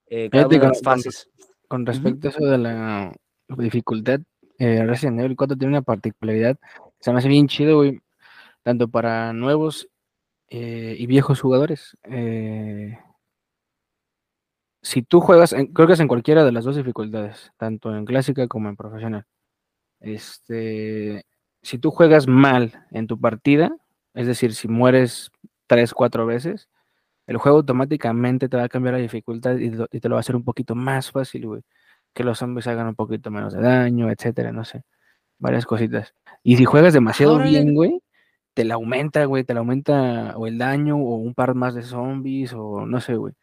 [0.08, 1.30] Eh, cada una de con- las con- fases.
[1.68, 3.14] Con respecto a eso de la
[3.58, 4.20] dificultad,
[4.60, 6.58] eh, Resident Evil 4 tiene una particularidad
[7.00, 8.00] se me hace bien chido, güey,
[8.64, 9.90] tanto para nuevos
[10.50, 11.98] eh, y viejos jugadores.
[12.04, 12.98] Eh,
[14.82, 18.06] si tú juegas, en- creo que es en cualquiera de las dos dificultades, tanto en
[18.06, 19.26] clásica como en profesional.
[20.00, 21.26] Este,
[21.62, 23.76] si tú juegas mal en tu partida,
[24.14, 25.32] es decir, si mueres
[25.68, 26.70] tres, cuatro veces,
[27.28, 30.36] el juego automáticamente te va a cambiar la dificultad y, te lo va a hacer
[30.36, 31.62] un poquito más fácil, güey.
[32.14, 34.84] Que los zombies hagan un poquito menos de daño, etcétera, no sé.
[35.40, 36.14] Varias cositas.
[36.44, 38.02] Y si juegas demasiado bien, güey,
[38.54, 41.82] te la aumenta, güey, te la aumenta o el daño o un par más de
[41.84, 43.34] zombies o no sé, güey.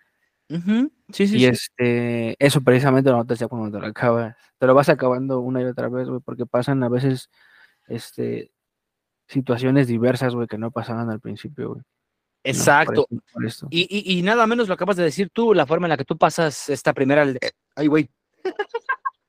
[0.50, 1.46] Ujú, Sí, sí, Y sí.
[1.46, 4.36] este, eso precisamente lo notas ya cuando te lo acabas.
[4.58, 7.30] Te lo vas acabando una y otra vez, güey, porque pasan a veces,
[7.88, 8.52] este,
[9.28, 11.78] situaciones diversas, güey, que no pasaban al principio, güey.
[11.78, 11.84] ¿no?
[11.84, 13.06] Por Exacto.
[13.32, 13.44] por.
[13.70, 16.04] Y, y, y nada menos lo acabas de decir tú, la forma en la que
[16.04, 17.50] tú pasas esta primera aldea.
[17.76, 18.10] Ay, güey.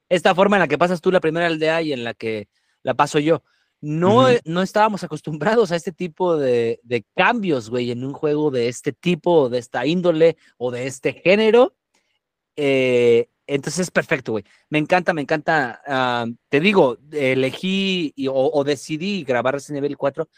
[0.09, 2.49] esta forma en la que pasas tú la primera aldea y en la que
[2.83, 3.43] la paso yo.
[3.83, 8.51] No, eh, no estábamos acostumbrados a este tipo de, de cambios, güey, en un juego
[8.51, 11.75] de este tipo, de esta índole o de este género.
[12.57, 14.45] Eh, entonces es perfecto, güey.
[14.69, 15.81] Me encanta, me encanta.
[15.87, 20.29] ah, te digo, elegí y- o, o decidí grabar Resident Evil 4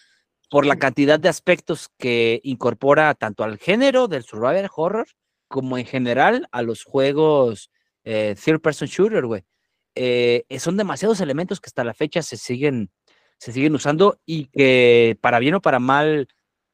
[0.50, 5.06] por la cantidad de aspectos que incorpora tanto al género del survival horror
[5.48, 7.70] como en general a los juegos
[8.04, 9.42] eh, third person shooter, güey.
[9.94, 12.90] Eh, son demasiados elementos que hasta la fecha se siguen,
[13.42, 16.28] se siguen usando y que para bien o para mal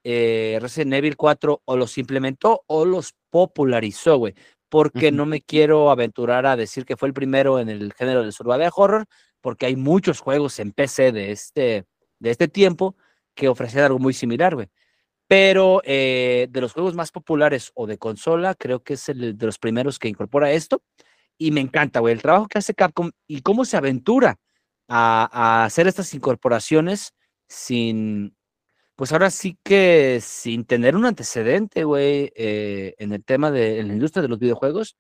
[0.04, 4.34] eh, Resident Evil 4 o los implementó o los popularizó, güey.
[4.68, 8.34] Porque no me quiero aventurar a decir que fue el primero en el género del
[8.34, 9.06] survival horror,
[9.40, 11.86] porque hay muchos juegos en PC de este,
[12.18, 12.96] de este tiempo
[13.34, 14.68] que ofrecían algo muy similar, güey.
[15.26, 19.46] Pero eh, de los juegos más populares o de consola, creo que es el de
[19.46, 20.82] los primeros que incorpora esto.
[21.38, 24.38] Y me encanta, güey, el trabajo que hace Capcom y cómo se aventura
[24.88, 27.14] a, a hacer estas incorporaciones
[27.48, 28.36] sin,
[28.96, 33.88] pues ahora sí que sin tener un antecedente, güey, eh, en el tema de en
[33.88, 34.96] la industria de los videojuegos.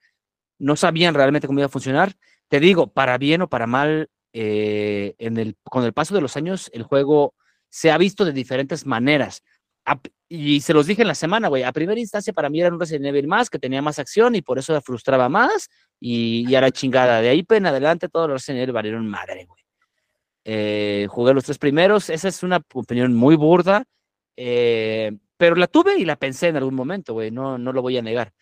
[0.58, 2.14] No sabían realmente cómo iba a funcionar.
[2.48, 6.36] Te digo, para bien o para mal, eh, en el, con el paso de los
[6.36, 7.34] años, el juego
[7.70, 9.42] se ha visto de diferentes maneras.
[9.84, 11.62] A- y se los dije en la semana, güey.
[11.62, 14.42] A primera instancia, para mí era un Resident Evil más, que tenía más acción y
[14.42, 15.68] por eso me frustraba más.
[16.00, 17.20] Y, y a la chingada.
[17.20, 19.57] De ahí en adelante, todos los Resident Evil valieron madre, güey.
[20.50, 22.08] Eh, jugué los tres primeros.
[22.08, 23.84] Esa es una opinión muy burda.
[24.36, 27.30] eh, pero la tuve y la pensé en algún momento, güey.
[27.30, 28.32] No, no lo voy a negar.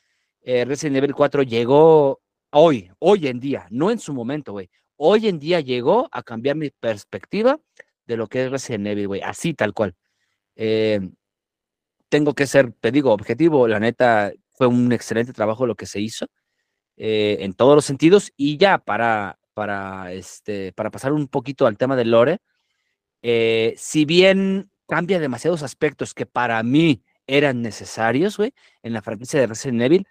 [0.42, 4.70] Eh, Resident Evil 4 llegó hoy, hoy en día, no en su momento, güey.
[4.96, 7.58] Hoy en día llegó a cambiar mi perspectiva
[8.06, 9.20] de lo que es Resident Evil, güey.
[9.22, 9.94] Así, tal cual.
[10.56, 11.00] Eh,
[12.08, 13.68] tengo que ser, te digo, objetivo.
[13.68, 16.26] La neta, fue un excelente trabajo lo que se hizo
[16.96, 18.32] eh, en todos los sentidos.
[18.36, 22.40] Y ya para, para, este, para pasar un poquito al tema del lore,
[23.22, 28.52] eh, si bien cambia demasiados aspectos que para mí eran necesarios, güey,
[28.82, 30.06] en la franquicia de Resident Evil,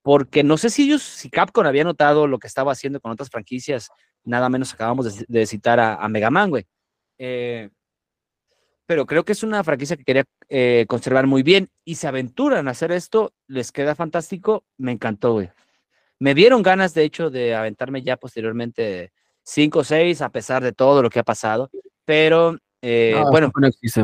[0.00, 3.28] porque no sé si ellos, si Capcom había notado lo que estaba haciendo con otras
[3.28, 3.90] franquicias,
[4.24, 6.64] nada menos acabamos de, citar a, a Mega Man, güey.
[7.18, 7.68] Eh,
[8.86, 12.66] pero creo que es una franquicia que quería eh, conservar muy bien y se aventuran
[12.66, 15.50] a hacer esto, les queda fantástico, me encantó, güey.
[16.18, 19.12] Me dieron ganas, de hecho, de aventarme ya posteriormente
[19.42, 21.70] 5 o 6, a pesar de todo lo que ha pasado,
[22.04, 24.02] pero eh, No, bueno, no existe,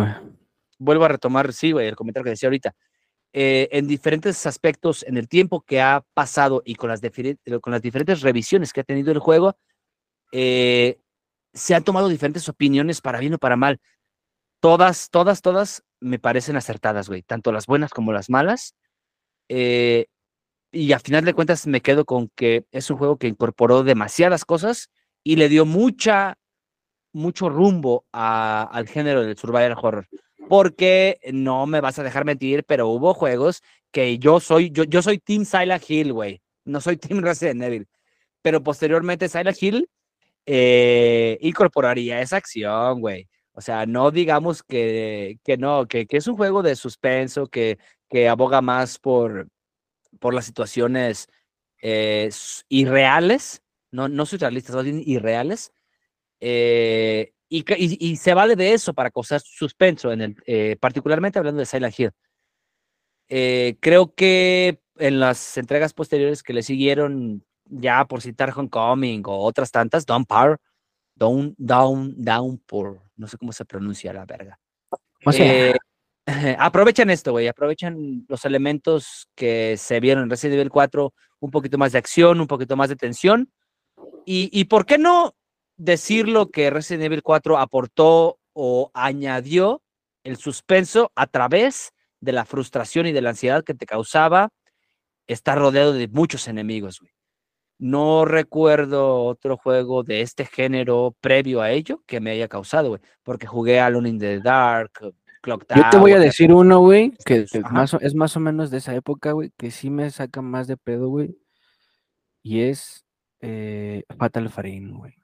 [0.78, 2.74] vuelvo a retomar, sí, güey, el comentario que decía ahorita.
[3.34, 7.00] Eh, en diferentes aspectos, en el tiempo que ha pasado y con las,
[7.62, 9.56] con las diferentes revisiones que ha tenido el juego,
[10.32, 10.98] eh,
[11.54, 13.80] se han tomado diferentes opiniones para bien o para mal.
[14.60, 18.74] Todas, todas, todas me parecen acertadas, güey, tanto las buenas como las malas.
[19.48, 20.06] Eh,
[20.73, 24.45] y a final de cuentas me quedo con que es un juego que incorporó demasiadas
[24.47, 24.91] cosas
[25.23, 26.39] y le dio mucha,
[27.12, 30.09] mucho rumbo al género del survival horror.
[30.49, 33.62] Porque no me vas a dejar mentir, pero hubo juegos
[33.93, 36.43] que yo soy, yo, yo soy Team Silent Hill, güey.
[36.64, 37.87] No soy Team Resident Evil.
[38.41, 39.89] Pero posteriormente Silent Hill
[40.47, 43.29] eh, incorporaría esa acción, güey.
[43.53, 47.79] O sea, no digamos que, que no, que, que es un juego de suspenso, que,
[48.09, 49.49] que aboga más por,
[50.23, 51.29] por las situaciones
[51.83, 52.31] eh,
[52.70, 53.61] irreales,
[53.91, 55.73] no, no surrealistas, más bien irreales.
[56.41, 61.39] eh, y, y- y se vale de eso para causar suspenso, en el, eh, particularmente
[61.39, 62.11] hablando de Silent Hill.
[63.29, 69.37] Eh, creo que en las entregas posteriores que le siguieron, ya por citar Homecoming o
[69.45, 70.59] otras tantas, Downpour,
[71.14, 74.59] Down, Down, Downpour, no sé cómo se pronuncia la verga.
[75.27, 75.75] O sea,
[76.59, 81.79] aprovechan esto, güey, aprovechan los elementos que se vieron en Resident Evil 4, un poquito
[81.79, 83.51] más de acción, un poquito más de tensión.
[84.25, 85.35] Y, y ¿por qué no
[85.77, 89.83] decirlo que Resident Evil 4 aportó o añadió
[90.25, 94.51] el suspenso a través de la frustración y de la ansiedad que te causaba
[95.27, 97.12] estar rodeado de muchos enemigos, güey?
[97.79, 103.01] No recuerdo otro juego de este género previo a ello que me haya causado, güey,
[103.25, 104.93] porque jugué Alone in the Dark,
[105.43, 108.78] Clock yo te voy a decir uno, güey, que, más es más o menos de
[108.78, 111.36] esa época, güey, que sí me saca más de pedo, güey.
[112.43, 113.05] Y es
[113.40, 115.14] eh, Fatal Frame, güey.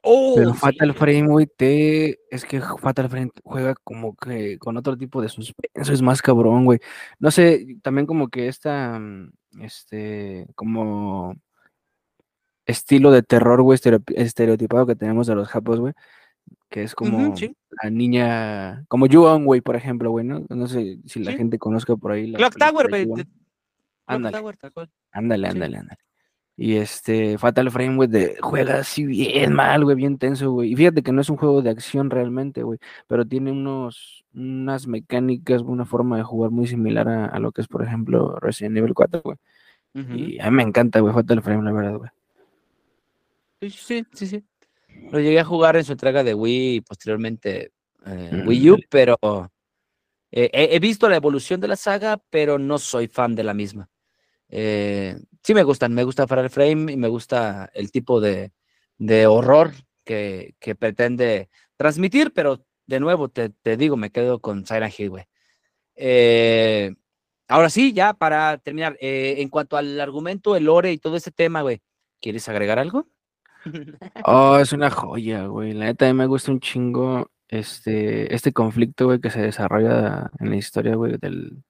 [0.00, 0.94] Pero Oh, sí, Fatal.
[0.94, 2.20] Frame, güey, te...
[2.30, 6.64] es que Fatal Frame juega como que con otro tipo de suspenso, es más cabrón,
[6.64, 6.78] güey.
[7.18, 11.34] No sé, también como que esta, mm, este, como
[12.66, 13.78] estilo de terror, güey,
[14.14, 15.94] estereotipado que tenemos de los japos, güey,
[16.68, 17.54] que es como sí.
[17.82, 20.44] la niña, como Ju-on, güey, por ejemplo, güey, ¿no?
[20.48, 21.38] No sé si la Sí.
[21.38, 23.26] gente conozca por ahí la Clock Tower, güey.
[24.06, 24.38] Ándale.
[25.12, 25.98] Ándale, ándale, ándale.
[26.60, 30.72] Y este, Fatal Frame, güey, de, juega así bien mal, güey, bien tenso, güey.
[30.72, 34.88] Y fíjate que no es un juego de acción realmente, güey, pero tiene unos, unas
[34.88, 38.76] mecánicas, una forma de jugar muy similar a, a lo que es, por ejemplo, Resident
[38.76, 39.36] Evil 4, güey.
[39.94, 42.10] Y a mí me encanta, güey, Fatal Frame, la verdad, güey.
[43.60, 44.44] Sí, sí, sí, sí.
[45.10, 47.72] Lo llegué a jugar en su entrega de Wii y posteriormente
[48.06, 49.16] eh, Wii U, pero
[50.30, 53.88] eh, he, visto la evolución de la saga, pero no soy fan de la misma.
[54.48, 58.52] Eh, sí me gustan, me gusta Fatal Frame y me gusta el tipo de,
[58.98, 59.72] de horror
[60.04, 65.10] que, que pretende transmitir, pero de nuevo te, te digo, me quedo con Silent Hill,
[65.10, 65.24] güey.
[67.50, 71.62] Ahora sí, ya para terminar, en cuanto al argumento, el lore y todo ese tema,
[71.62, 71.80] güey,
[72.20, 73.08] ¿quieres agregar algo?
[74.24, 75.72] Oh, es una joya, güey.
[75.72, 80.30] La neta, a mí me gusta un chingo este, este conflicto, güey, que se desarrolla
[80.38, 81.62] en la historia, güey, del,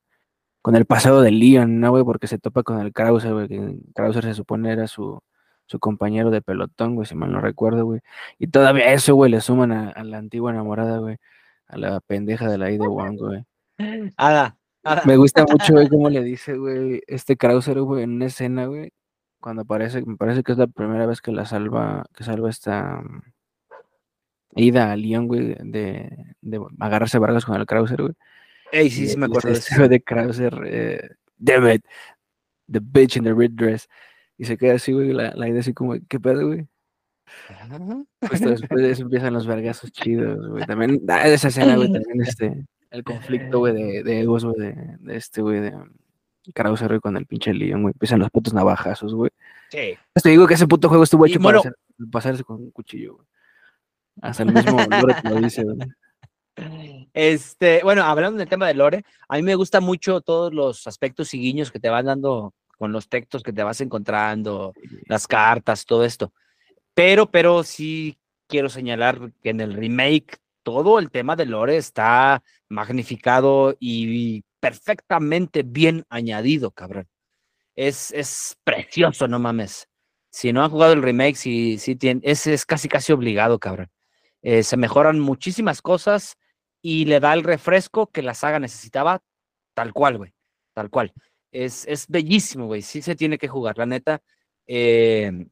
[0.62, 2.04] con el pasado de Leon, ¿no, güey?
[2.04, 5.20] Porque se topa con el Krauser, güey, que Krauser se supone era su,
[5.66, 8.00] su compañero de pelotón, güey, si mal no recuerdo, güey.
[8.38, 11.16] Y todavía eso, güey, le suman a, a la antigua enamorada, güey,
[11.68, 13.44] a la pendeja de la Ida Wong, güey.
[14.16, 15.02] Ada, Ada.
[15.06, 18.92] Me gusta mucho, güey, cómo le dice, güey, este Krauser, güey, en una escena, güey,
[19.40, 23.00] cuando aparece, me parece que es la primera vez que la salva, que salva esta
[23.00, 23.22] mm,
[24.56, 28.14] ida a Leon, güey, de, de agarrarse vargas con el Krauser, güey.
[28.72, 29.62] Ey, sí, sí me acuerdo de eso.
[29.62, 31.84] este güey de Krauser, eh, damn it,
[32.70, 33.88] the bitch in the red dress.
[34.36, 36.68] Y se queda así, güey, la, la idea así como, ¿qué pedo, güey?
[38.28, 40.64] Justo después de eso empiezan los vergazos chidos, güey.
[40.64, 44.96] También, ah, esa escena, güey, también este, el conflicto, güey, de, de egos, güey, de,
[45.00, 45.88] de este, güey, de um,
[46.54, 47.92] Krauser, güey, con el pinche Leon, güey.
[47.92, 49.30] Empiezan los putos navajazos, güey.
[49.70, 49.96] Sí.
[50.22, 53.14] Te digo que ese puto juego estuvo hecho bueno- para hacer- pasarse con un cuchillo,
[53.16, 53.26] güey.
[54.22, 55.78] Hasta el mismo Lore te lo dice, güey.
[57.12, 61.32] Este, bueno, hablando del tema de Lore, a mí me gusta mucho todos los aspectos
[61.34, 64.72] y guiños que te van dando con los textos que te vas encontrando,
[65.06, 66.32] las cartas, todo esto.
[66.94, 72.42] Pero, pero sí quiero señalar que en el remake todo el tema de Lore está
[72.68, 77.08] magnificado y perfectamente bien añadido, cabrón.
[77.76, 79.88] Es, es precioso, no mames.
[80.30, 83.90] Si no han jugado el remake, sí, sí tiene, es, es casi casi obligado, cabrón.
[84.42, 86.36] Eh, se mejoran muchísimas cosas
[86.82, 89.20] y le da el refresco que la saga necesitaba,
[89.74, 90.34] tal cual, güey,
[90.74, 91.12] tal cual.
[91.52, 94.22] Es, es bellísimo, güey, sí se tiene que jugar, la neta.
[94.66, 95.46] eh,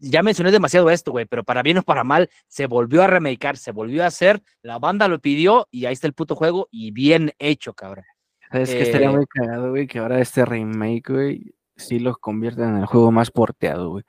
[0.00, 3.56] ya mencioné demasiado esto, güey, pero para bien o para mal, se volvió a remakear,
[3.56, 6.90] se volvió a hacer, la banda lo pidió y ahí está el puto juego y
[6.90, 8.04] bien hecho, cabrón.
[8.50, 9.86] ¿Sabes que estaría Eh, muy cagado, güey?
[9.86, 14.04] Que ahora este remake, güey, sí los convierta en el juego más porteado, güey.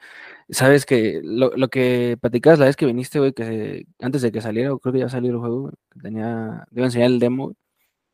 [0.49, 4.32] Sabes que lo, lo que platicabas la vez que viniste, güey, que se- antes de
[4.32, 7.10] que saliera, creo que ya salió el juego, güey, que tenía, te iba a enseñar
[7.12, 7.56] el demo, güey,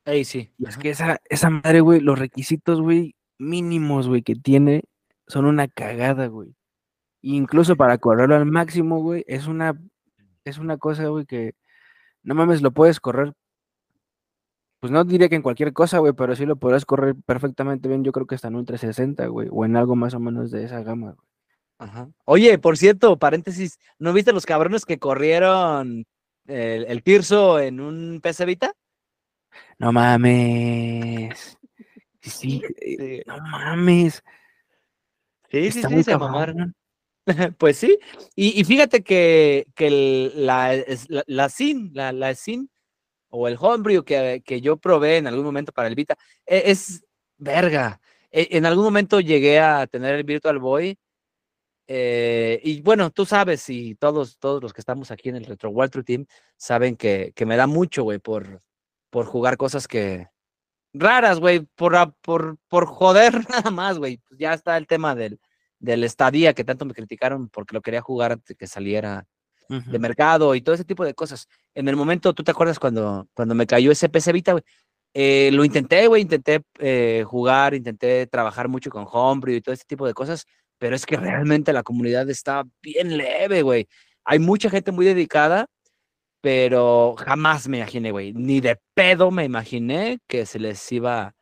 [0.06, 0.52] Ey, sí.
[0.58, 4.84] Y es que esa, esa madre, güey, los requisitos, güey, mínimos, güey, que tiene,
[5.28, 6.56] son una cagada, güey.
[7.22, 9.80] Incluso para correrlo al máximo, güey, es una,
[10.44, 11.54] es una cosa, güey, que
[12.24, 13.34] no mames, lo puedes correr.
[14.80, 18.04] Pues no diría que en cualquier cosa, güey, pero sí lo podrás correr perfectamente bien.
[18.04, 20.64] Yo creo que hasta en un 360, güey, o en algo más o menos de
[20.64, 21.28] esa gama, güey.
[21.78, 22.10] Ajá.
[22.26, 26.06] Oye, por cierto, paréntesis, ¿no viste los cabrones que corrieron
[26.48, 28.74] el, el Tirso en un PC Vita?
[29.78, 31.58] No mames.
[32.22, 34.24] Sí, sí, eh, Sí, no mames.
[35.50, 36.32] sí, sí, Está sí, se cabrón.
[36.32, 36.76] mamaron.
[37.58, 38.00] Pues sí,
[38.36, 42.70] y, fíjate que, que la, es- la, SIN, la, la SIN,
[43.30, 46.16] o el Homebrew que, que yo probé en algún momento para el Vita,
[46.46, 47.06] e- es,
[47.38, 48.02] verga.
[48.32, 50.98] E- En algún momento llegué a tener el Virtual Boy,
[51.88, 55.74] eh, y bueno, tú sabes, y todos, todos los que estamos aquí en el Retro
[55.90, 56.26] True Team
[56.58, 58.62] saben que, que me da mucho, güey, por,
[59.10, 60.30] por jugar cosas que
[60.94, 64.18] raras, güey, por, por, por joder nada más, güey.
[64.28, 65.40] Pues ya está el tema del,
[65.82, 69.26] del estadía que tanto me criticaron porque lo quería jugar antes de que saliera
[69.70, 71.48] de mercado y todo ese tipo de cosas.
[71.74, 74.64] En el momento, ¿tú te acuerdas cuando, cuando me cayó ese PC Vita, güey?
[75.14, 79.86] Eh, lo intenté, güey, intenté eh, jugar, intenté trabajar mucho con Homebrew y todo ese
[79.86, 80.46] tipo de cosas,
[80.78, 83.88] pero es que realmente la comunidad está bien leve, güey.
[84.24, 85.68] Hay mucha gente muy dedicada,
[86.42, 91.34] pero jamás me imaginé, güey, ni de pedo me imaginé que se les iba,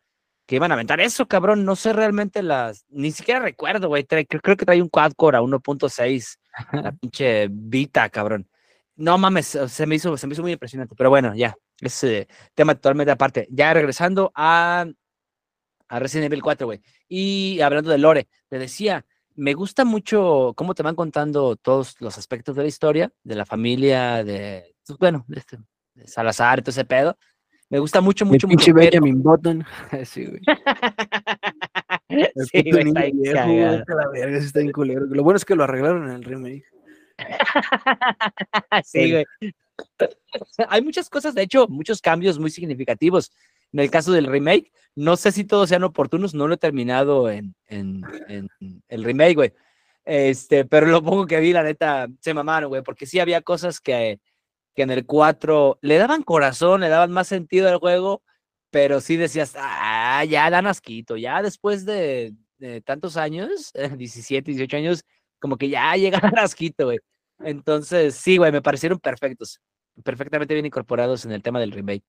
[0.49, 1.63] que iban a aventar eso, cabrón.
[1.63, 4.03] No sé realmente las, ni siquiera recuerdo, güey.
[4.03, 6.39] Creo, creo que trae un quad-core a 1.6,
[6.71, 8.49] la pinche Vita, cabrón.
[8.95, 12.27] No mames, se me hizo, se me hizo muy impresionante, pero bueno, ya, es eh,
[12.55, 13.47] tema totalmente aparte.
[13.51, 14.87] Ya regresando a,
[15.87, 16.81] a Resident Evil 4, güey.
[17.07, 22.17] Y hablando de Lore, te decía, me gusta mucho cómo te van contando todos los
[22.17, 25.59] aspectos de la historia, de la familia, de, pues, bueno, de, este,
[25.93, 27.15] de Salazar todo ese pedo.
[27.69, 28.73] Me gusta mucho, mucho, mucho.
[28.73, 29.65] Benjamin Button.
[30.05, 30.41] sí, güey.
[32.09, 33.05] Sí, güey, está
[33.45, 35.05] viejo, la verga, está culero.
[35.05, 36.65] Lo bueno es que lo arreglaron en el remake.
[38.83, 39.25] Sí, güey.
[40.69, 43.31] Hay muchas cosas, de hecho, muchos cambios muy significativos.
[43.71, 47.29] En el caso del remake, no sé si todos sean oportunos, no lo he terminado
[47.29, 48.49] en, en, en
[48.87, 49.53] el remake, güey.
[50.03, 53.79] Este, pero lo poco que vi, la neta, se mamaron, güey, porque sí había cosas
[53.79, 54.19] que,
[54.79, 58.23] que en el 4 le daban corazón, le daban más sentido al juego,
[58.69, 64.77] pero sí decías, ah, ya dan asquito, ya después de, de tantos años, 17, 18
[64.77, 65.03] años,
[65.37, 66.99] como que ya llega a asquito, güey.
[67.39, 69.59] Entonces, sí, güey, me parecieron perfectos,
[70.01, 72.05] perfectamente bien incorporados en el tema del remake.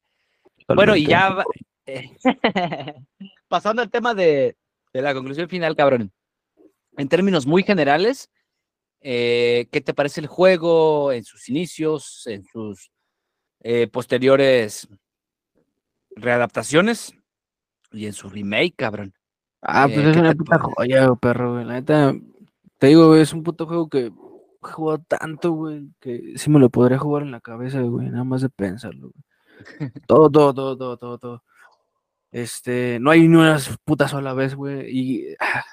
[0.69, 1.45] Bueno, y ya
[1.87, 2.09] eh,
[3.49, 4.57] pasando al tema de,
[4.93, 6.13] de la conclusión final, cabrón.
[6.97, 8.31] En términos muy generales,
[9.01, 12.91] eh, ¿qué te parece el juego en sus inicios, en sus
[13.61, 14.89] eh, posteriores
[16.17, 17.15] readaptaciones
[17.93, 19.15] y en su remake, cabrón?
[19.63, 20.75] Ah, pues Eh, es ¿qué una puta parece?
[20.75, 21.65] joya, perro, güey.
[21.65, 22.15] La neta,
[22.79, 24.13] te digo, güey, es un puto juego que he
[24.63, 28.43] jugado tanto, güey, que sí me lo podría jugar en la cabeza, güey, nada más
[28.43, 29.25] de pensarlo, güey.
[30.07, 31.45] Todo, todo, todo, todo, todo, todo.
[32.33, 35.65] Este, no hay ni una puta sola vez, güey, y ah,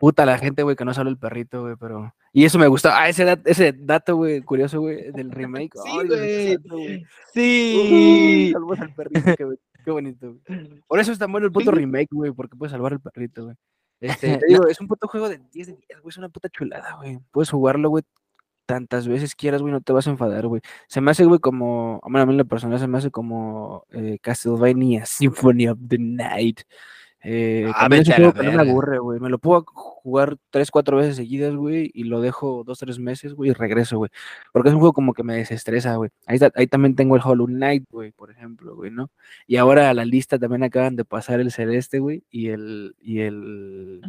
[0.00, 2.14] puta la gente, güey, que no sale el perrito, güey, pero...
[2.32, 5.72] Y eso me gusta, ah, ese, dat- ese dato, güey, curioso, güey, del remake.
[5.84, 7.04] Sí, güey.
[7.34, 8.50] Sí.
[8.52, 9.46] salvas al perrito, qué,
[9.84, 10.80] qué bonito, güey.
[10.86, 13.56] Por eso es tan bueno el puto remake, güey, porque puedes salvar al perrito, güey.
[14.00, 16.48] Este, te digo, es un puto juego de 10 de 10, güey, es una puta
[16.48, 17.18] chulada, güey.
[17.30, 18.02] Puedes jugarlo, güey,
[18.64, 20.62] tantas veces quieras, güey, no te vas a enfadar, güey.
[20.88, 23.84] Se me hace, güey, como, bueno, a mí en la persona se me hace como
[23.90, 26.60] eh, Castlevania Symphony of the Night.
[27.22, 28.32] Eh, Ah, vete a la
[28.64, 29.20] me aburre, güey.
[29.20, 33.34] Me lo puedo jugar tres, cuatro veces seguidas, güey, y lo dejo dos, tres meses,
[33.34, 34.10] güey, y regreso, güey.
[34.52, 36.10] Porque es un juego como que me desestresa, güey.
[36.26, 39.10] Ahí, está- ahí también tengo el Hollow Knight, güey, por ejemplo, güey, ¿no?
[39.46, 43.20] Y ahora a la lista también acaban de pasar el Celeste, güey, y el, y
[43.20, 44.00] el,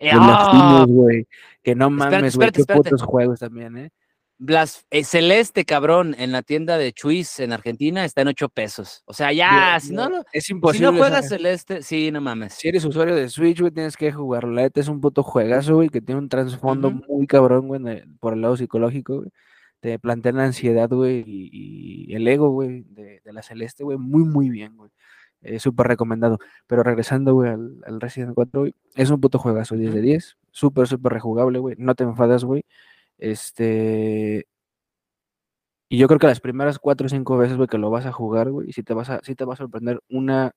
[0.00, 0.24] y el ¡Ah!
[0.24, 1.26] Blasphemous, güey.
[1.62, 3.90] Que no mames, güey, qué putos juegos también, ¿eh?
[4.38, 9.02] Blas- eh, Celeste, cabrón, en la tienda de Chuis en Argentina está en 8 pesos.
[9.06, 10.90] O sea, ya, si no, lo- es si imposible.
[10.90, 12.54] no juegas Celeste, sí, no mames.
[12.54, 14.50] Si eres usuario de Switch, güey, tienes que jugarlo.
[14.52, 17.80] La neta es un puto juegazo, güey, que tiene un trasfondo muy cabrón, güey,
[18.18, 19.30] por el lado psicológico, güey.
[19.80, 23.98] Te plantea la ansiedad, güey, y, y el ego, güey, de, de la Celeste, güey,
[23.98, 24.90] muy, muy bien, güey.
[25.42, 26.38] Eh, súper recomendado.
[26.66, 30.06] Pero regresando, güey, al, al Resident 4, güey, es un puto juegazo, 10 de Ujú.
[30.08, 30.36] 10.
[30.50, 31.76] Súper, súper rejugable, güey.
[31.78, 32.64] No te enfadas, güey.
[33.18, 34.46] Este.
[35.88, 38.12] Y yo creo que las primeras cuatro o cinco veces, güey, que lo vas a
[38.12, 40.52] jugar, güey, sí te vas a, sí te va a sorprender una,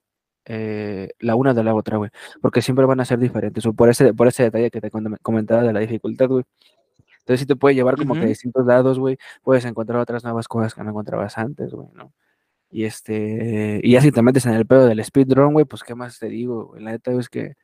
[0.46, 2.10] eh, la una de la otra, güey.
[2.40, 3.64] Porque siempre van a ser diferentes.
[3.66, 6.44] O por ese, por ese detalle que te com- comentaba de la dificultad, güey.
[7.20, 8.28] Entonces sí te puede llevar como que a Ujú.
[8.30, 9.18] distintos lados, güey.
[9.42, 12.12] Puedes encontrar otras nuevas cosas que no encontrabas antes, güey, ¿no?
[12.70, 15.94] Y este, y ya si te metes en el pedo del speedrun, güey, pues qué
[15.94, 16.82] más te digo, güey.
[16.84, 17.54] La neta es que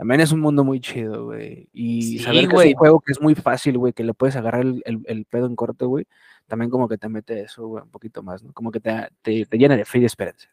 [0.00, 1.68] También es un mundo muy chido, güey.
[1.74, 4.34] Y Sí, saber que es un juego que es muy fácil, güey, que le puedes
[4.34, 6.06] agarrar el, el- el pedo en corto, güey.
[6.46, 8.50] También como que te mete eso, güey, un poquito más, ¿no?
[8.54, 10.48] Como que te, te, te llena de fe y de esperanza.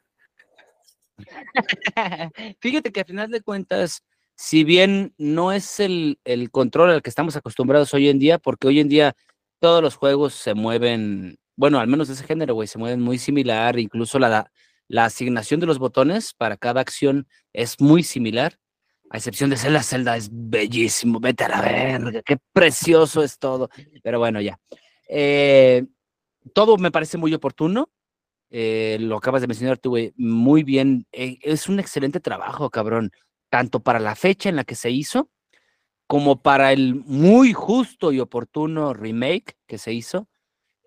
[2.59, 4.03] Fíjate que a final de cuentas,
[4.35, 8.67] si bien no es el, el control al que estamos acostumbrados hoy en día, porque
[8.67, 9.15] hoy en día
[9.59, 13.17] todos los juegos se mueven, bueno, al menos de ese género, güey, se mueven muy
[13.17, 14.51] similar, incluso la,
[14.89, 18.59] la asignación de los botones para cada acción es muy similar,
[19.09, 23.69] a excepción de Zelda, Zelda es bellísimo, vete a la verga, qué precioso es todo,
[24.03, 24.59] pero bueno, ya.
[25.07, 25.85] Eh,
[26.53, 27.89] todo me parece muy oportuno,
[28.49, 31.05] eh, lo acabas de mencionar tú, güey, muy bien.
[31.11, 33.11] eh, es un excelente trabajo, cabrón,
[33.49, 35.29] tanto para la fecha en la que se hizo,
[36.07, 40.27] como para el muy justo y oportuno remake que se hizo.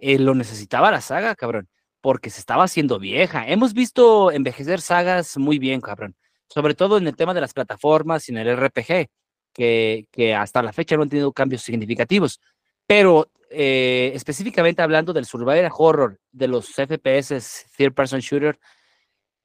[0.00, 1.68] lo necesitaba la saga, cabrón,
[2.00, 3.46] porque se estaba haciendo vieja.
[3.48, 6.16] Hemos visto envejecer sagas muy bien, cabrón,
[6.52, 9.06] sobre todo en el tema de las plataformas y en el RPG,
[9.54, 12.40] que, que hasta la fecha no han tenido cambios significativos.
[12.86, 18.58] Pero eh, específicamente hablando del survival horror, de los FPS, third person shooter,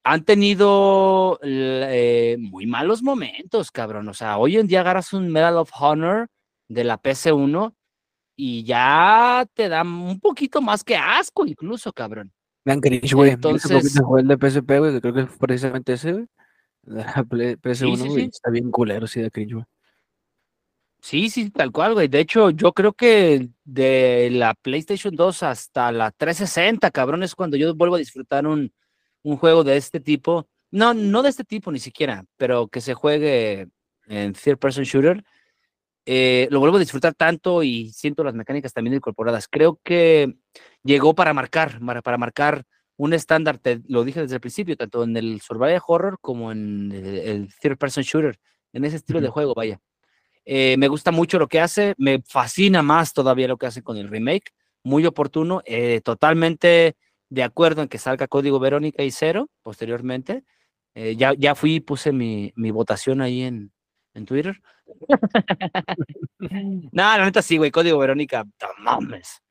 [0.04, 4.08] han tenido eh, muy malos momentos, cabrón.
[4.08, 6.28] O sea, hoy en día agarras un Medal of Honor
[6.68, 7.74] de la PC1
[8.36, 12.32] y ya te da un poquito más que asco, incluso, cabrón.
[12.64, 13.30] Dan cringe, güey.
[13.30, 16.26] Entonces- el de PSP, güey, que creo que fue precisamente ese, güey.
[16.86, 18.22] La Play- PS1, sí, güey.
[18.24, 18.30] sí.
[18.32, 19.64] Está bien culero, sí, de cringe, güey.
[21.00, 22.08] Sí, sí, tal cual, güey.
[22.08, 27.56] De hecho, yo creo que de la PlayStation 2 hasta la 360, cabrón, es cuando
[27.56, 28.72] yo vuelvo a disfrutar un,
[29.22, 30.48] un juego de este tipo.
[30.72, 33.68] No, no de este tipo ni siquiera, pero que se juegue
[34.08, 35.22] en third person shooter.
[36.06, 39.46] eh, lo vuelvo a disfrutar tanto y siento las mecánicas también incorporadas.
[39.48, 40.36] Creo que
[40.82, 42.64] llegó para marcar, para, para marcar
[42.96, 46.92] un estándar, te lo dije desde el principio, tanto en el survival horror como en
[46.92, 48.38] el, el third person shooter,
[48.72, 49.80] en ese estilo de juego, vaya.
[50.44, 53.96] Eh, me gusta mucho lo que hace, me fascina más todavía lo que hace con
[53.96, 54.52] el remake,
[54.84, 56.96] muy oportuno, eh, totalmente
[57.28, 60.44] de acuerdo en que salga código Verónica y cero posteriormente.
[60.94, 63.72] Eh, ya, ya fui y puse mi, mi votación ahí en,
[64.14, 64.62] en Twitter.
[66.38, 69.42] no, la neta sí, güey, código Verónica, no mames.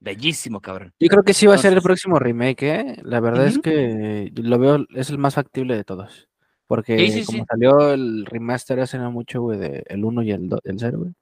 [0.00, 0.92] Bellísimo, cabrón.
[1.00, 2.96] Yo creo que sí va a ser el próximo remake, ¿eh?
[3.02, 3.62] La verdad es Ujú.
[3.62, 6.28] que lo veo, es el más factible de todos.
[6.66, 7.44] Porque Sí, sí, como sí.
[7.48, 11.12] salió el remaster hace no mucho, güey, de el 1 y el, el 0, güey.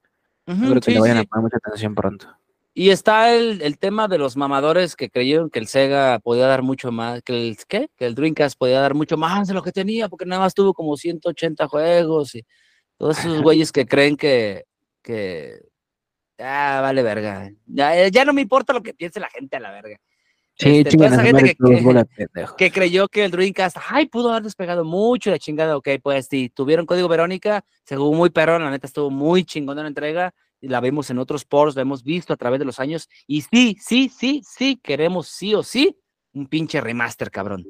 [0.47, 2.27] Yo Ujú, creo que le vayan a poner mucha atención pronto.
[2.73, 6.61] Y está el, el tema de los mamadores que creyeron que el Sega podía dar
[6.61, 7.89] mucho más, que el, ¿qué?
[7.95, 10.73] Que el Dreamcast podía dar mucho más de lo que tenía, porque nada más tuvo
[10.73, 12.43] como 180 juegos y
[12.97, 14.65] todos esos güeyes que creen que,
[15.01, 15.59] que,
[16.39, 17.51] ah, vale verga.
[17.65, 19.97] Ya, ya no me importa lo que piense la gente a la verga.
[20.57, 21.55] Sí, Este, toda esa gente
[22.57, 26.49] que- creyó que el Dreamcast, ay, pudo haber despegado mucho la chingada, ok, pues si
[26.49, 30.79] tuvieron código Verónica, se jugó muy perrón, la neta estuvo muy chingona la entrega, la
[30.79, 34.09] vimos en otros ports, la hemos visto a través de los años, y sí, sí,
[34.09, 35.97] sí, sí, queremos sí o sí
[36.33, 37.65] un pinche remaster, cabrón.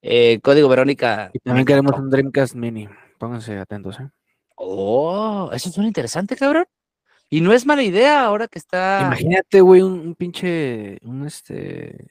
[0.00, 1.30] Eh, código Verónica.
[1.32, 2.88] Y también queremos un Dreamcast Mini.
[3.18, 4.08] Pónganse atentos, ¿eh?
[4.54, 6.66] Oh, eso suena interesante, cabrón.
[7.30, 12.08] Y no es mala idea ahora que está Imagínate, güey, un, un pinche, un este,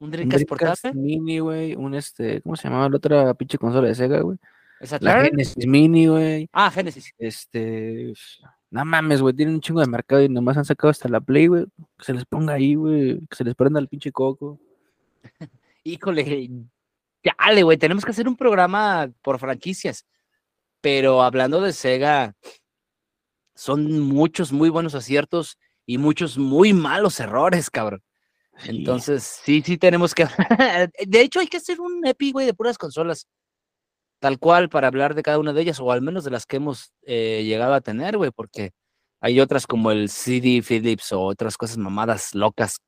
[0.00, 0.94] un Dreamcast portátil.
[0.94, 4.38] Mini, güey, un este, ¿cómo se llamaba la otra pinche consola de Sega, güey?
[4.80, 5.22] ¿Es La?
[5.22, 6.48] Genesis Mini, güey.
[6.52, 7.12] Ah, Genesis.
[7.18, 8.12] Este,
[8.70, 11.48] no mames, güey, tienen un chingo de mercado y nomás han sacado hasta la Play,
[11.48, 11.66] güey.
[11.98, 14.58] Que se les ponga ahí, güey, que se les prenda el pinche coco.
[15.84, 16.50] Híjole,
[17.22, 20.06] dale, güey, tenemos que hacer un programa por franquicias.
[20.80, 22.34] Pero hablando de Sega,
[23.60, 28.02] son muchos muy buenos aciertos y muchos muy malos errores, cabrón.
[28.56, 28.70] Sí.
[28.70, 30.26] Entonces, sí, sí tenemos que.
[31.06, 33.26] de hecho, hay que hacer un EPI, güey, de puras consolas.
[34.18, 36.56] Tal cual, para hablar de cada una de ellas, o al menos de las que
[36.56, 38.70] hemos eh, llegado a tener, güey, porque
[39.20, 42.78] hay otras como el CD Philips o otras cosas mamadas locas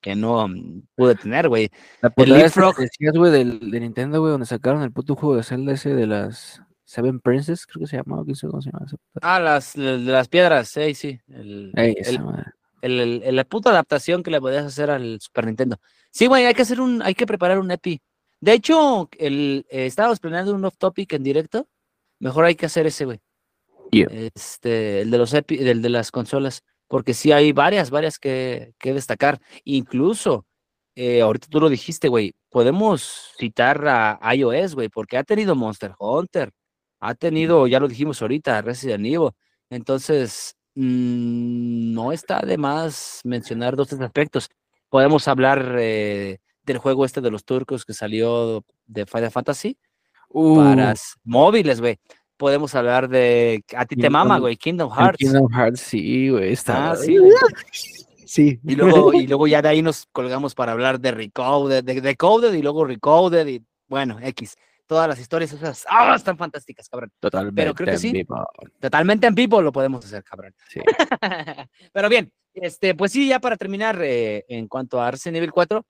[0.00, 1.68] que no mm, pude tener, güey.
[2.00, 2.76] La esa Leapfrog.
[2.76, 6.06] decías, güey, del, de Nintendo, güey, donde sacaron el puto juego de Zelda ese de
[6.06, 6.62] las
[6.92, 8.86] Seven Princess, creo que se llamaba, cómo se llama
[9.22, 11.18] Ah, las, de las piedras, sí, sí.
[11.28, 12.44] El, Ey, el- esa madre.
[12.82, 15.78] el- el- el- la puta adaptación que le podías hacer al Super Nintendo.
[16.10, 18.00] Sí, güey, hay que hacer un, hay que preparar un EPI.
[18.40, 21.66] De hecho, el, eh, estábamos planeando un off topic en directo.
[22.18, 23.20] Mejor hay que hacer ese, güey.
[23.90, 24.08] Yeah.
[24.10, 26.62] Este, el de los EPI, el de las consolas.
[26.88, 29.40] Porque sí hay varias, varias que, que destacar.
[29.64, 30.44] Incluso,
[30.94, 35.94] eh, ahorita tú lo dijiste, güey, podemos citar a iOS, güey, porque ha tenido Monster
[35.98, 36.50] Hunter,
[37.04, 39.30] ha tenido, ya lo dijimos ahorita, Resident Evil.
[39.70, 44.48] Entonces, mm, no está de más mencionar dos tres aspectos.
[44.88, 49.76] Podemos hablar eh, del juego este de los turcos que salió de Final Fantasy
[50.34, 51.98] Uh, para móviles, güey.
[52.38, 53.62] podemos hablar de.
[53.76, 55.18] A ti te Kingdom- mama, güey, Kingdom Hearts.
[55.18, 56.92] Kingdom Hearts, sí, güey, está.
[56.92, 57.32] Ah, sí, güey.
[58.24, 58.58] Sí.
[58.64, 62.54] Y luego, y luego ya de ahí nos colgamos para hablar de Recoded, de Decoded
[62.54, 64.54] y luego Recoded y bueno, X.
[64.92, 66.14] Todas las historias esas ¡ah!
[66.14, 67.10] están fantásticas, cabrón.
[67.18, 67.72] Totalmente.
[67.72, 68.12] creo que sí.
[68.12, 68.46] vivo.
[68.78, 70.54] Totalmente en vivo lo podemos hacer, cabrón.
[70.68, 70.80] Sí.
[71.94, 75.86] Pero bien, este, pues sí, ya para terminar, eh, en cuanto a Resident Evil 4,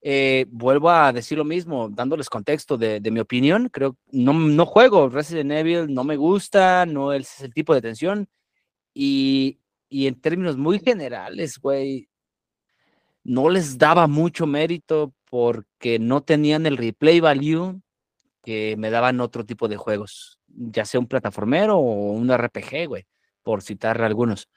[0.00, 3.68] eh, vuelvo a decir lo mismo, dándoles contexto de, de mi opinión.
[3.68, 8.26] Creo no, no juego Resident Evil, no me gusta, no es el tipo de tensión.
[8.94, 9.60] Y,
[9.90, 12.08] y en términos muy generales, güey,
[13.22, 17.82] no les daba mucho mérito porque no tenían el replay value
[18.46, 23.04] que me daban otro tipo de juegos, ya sea un plataformero o un RPG, güey,
[23.42, 24.48] por citar algunos.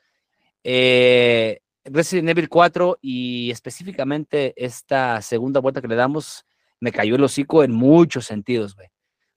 [0.64, 6.46] Eh, Resident Evil 4 y específicamente esta segunda vuelta que le damos,
[6.80, 8.90] me cayó el hocico en muchos sentidos, güey.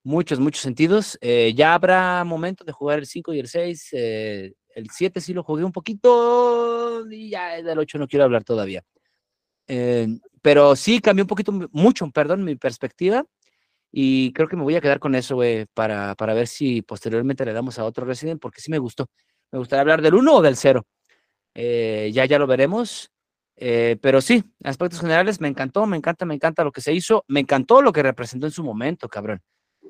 [0.04, 1.16] Muchos, muchos sentidos.
[1.22, 3.88] Eh, ya habrá momento de jugar el 5 y el 6.
[3.92, 8.44] eh, el 7 sí lo jugué un poquito y ya del 8 no quiero hablar
[8.44, 8.84] todavía.
[10.42, 13.24] Pero sí cambió un poquito, mucho, perdón, mi perspectiva.
[13.92, 17.44] Y creo que me voy a quedar con eso, güey, para, para ver si posteriormente
[17.44, 19.06] le damos a otro Resident, porque sí me gustó.
[19.52, 20.86] Me gustaría hablar del 1 o del 0.
[21.54, 23.10] Eh, ya, ya lo veremos.
[23.56, 27.22] Eh, pero sí, aspectos generales me encantó, me encanta, me encanta lo que se hizo.
[27.28, 29.42] Me encantó lo que representó en su momento, cabrón.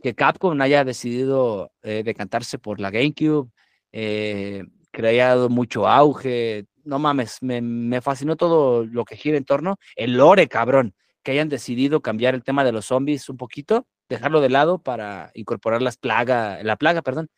[0.02, 3.50] Que Capcom haya decidido eh, decantarse por la GameCube,
[3.92, 6.66] eh, dado mucho auge.
[6.84, 9.76] No mames, me, me fascinó todo lo que gira en torno.
[9.94, 10.92] El lore, cabrón
[11.22, 15.30] que hayan decidido cambiar el tema de los zombies un poquito, dejarlo de lado para
[15.34, 17.28] incorporar las plagas, la plaga, perdón.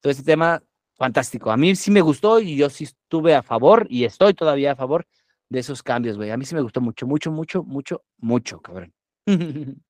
[0.00, 0.62] Todo este tema,
[0.96, 1.50] fantástico.
[1.50, 4.76] A mí sí me gustó y yo sí estuve a favor y estoy todavía a
[4.76, 5.06] favor
[5.48, 6.30] de esos cambios, güey.
[6.30, 8.92] A mí sí me gustó mucho, mucho, mucho, mucho, mucho, cabrón.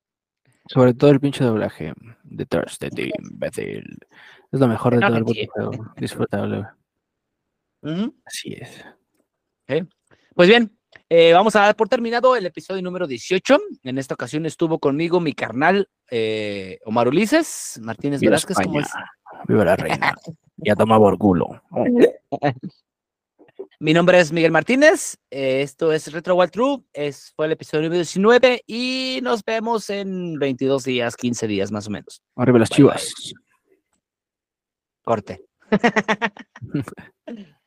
[0.67, 1.93] Sobre todo el pinche doblaje
[2.23, 3.97] de Thursday, imbécil.
[4.51, 5.93] Es lo mejor de No todo el puto.
[5.97, 6.65] Disfrutable.
[8.25, 8.85] Así es.
[10.35, 10.78] Pues bien,
[11.09, 13.59] eh, vamos a dar por terminado el episodio número 18.
[13.83, 18.57] En esta ocasión estuvo conmigo mi carnal eh, Omar Ulises Martínez Viva Velázquez.
[18.63, 18.87] ¿cómo es?
[19.47, 20.13] Viva la reina.
[20.61, 21.61] Ya toma por culo.
[21.71, 21.85] Oh,
[23.79, 25.15] Mi nombre es Miguel Martínez.
[25.31, 26.83] eh, esto es Retro Wild True.
[26.91, 31.87] Es, fue el episodio número 19 y nos vemos en 22 días, 15 días más
[31.87, 32.21] o menos.
[32.35, 33.13] Arriba las Bye, chivas.
[35.01, 35.45] Corte.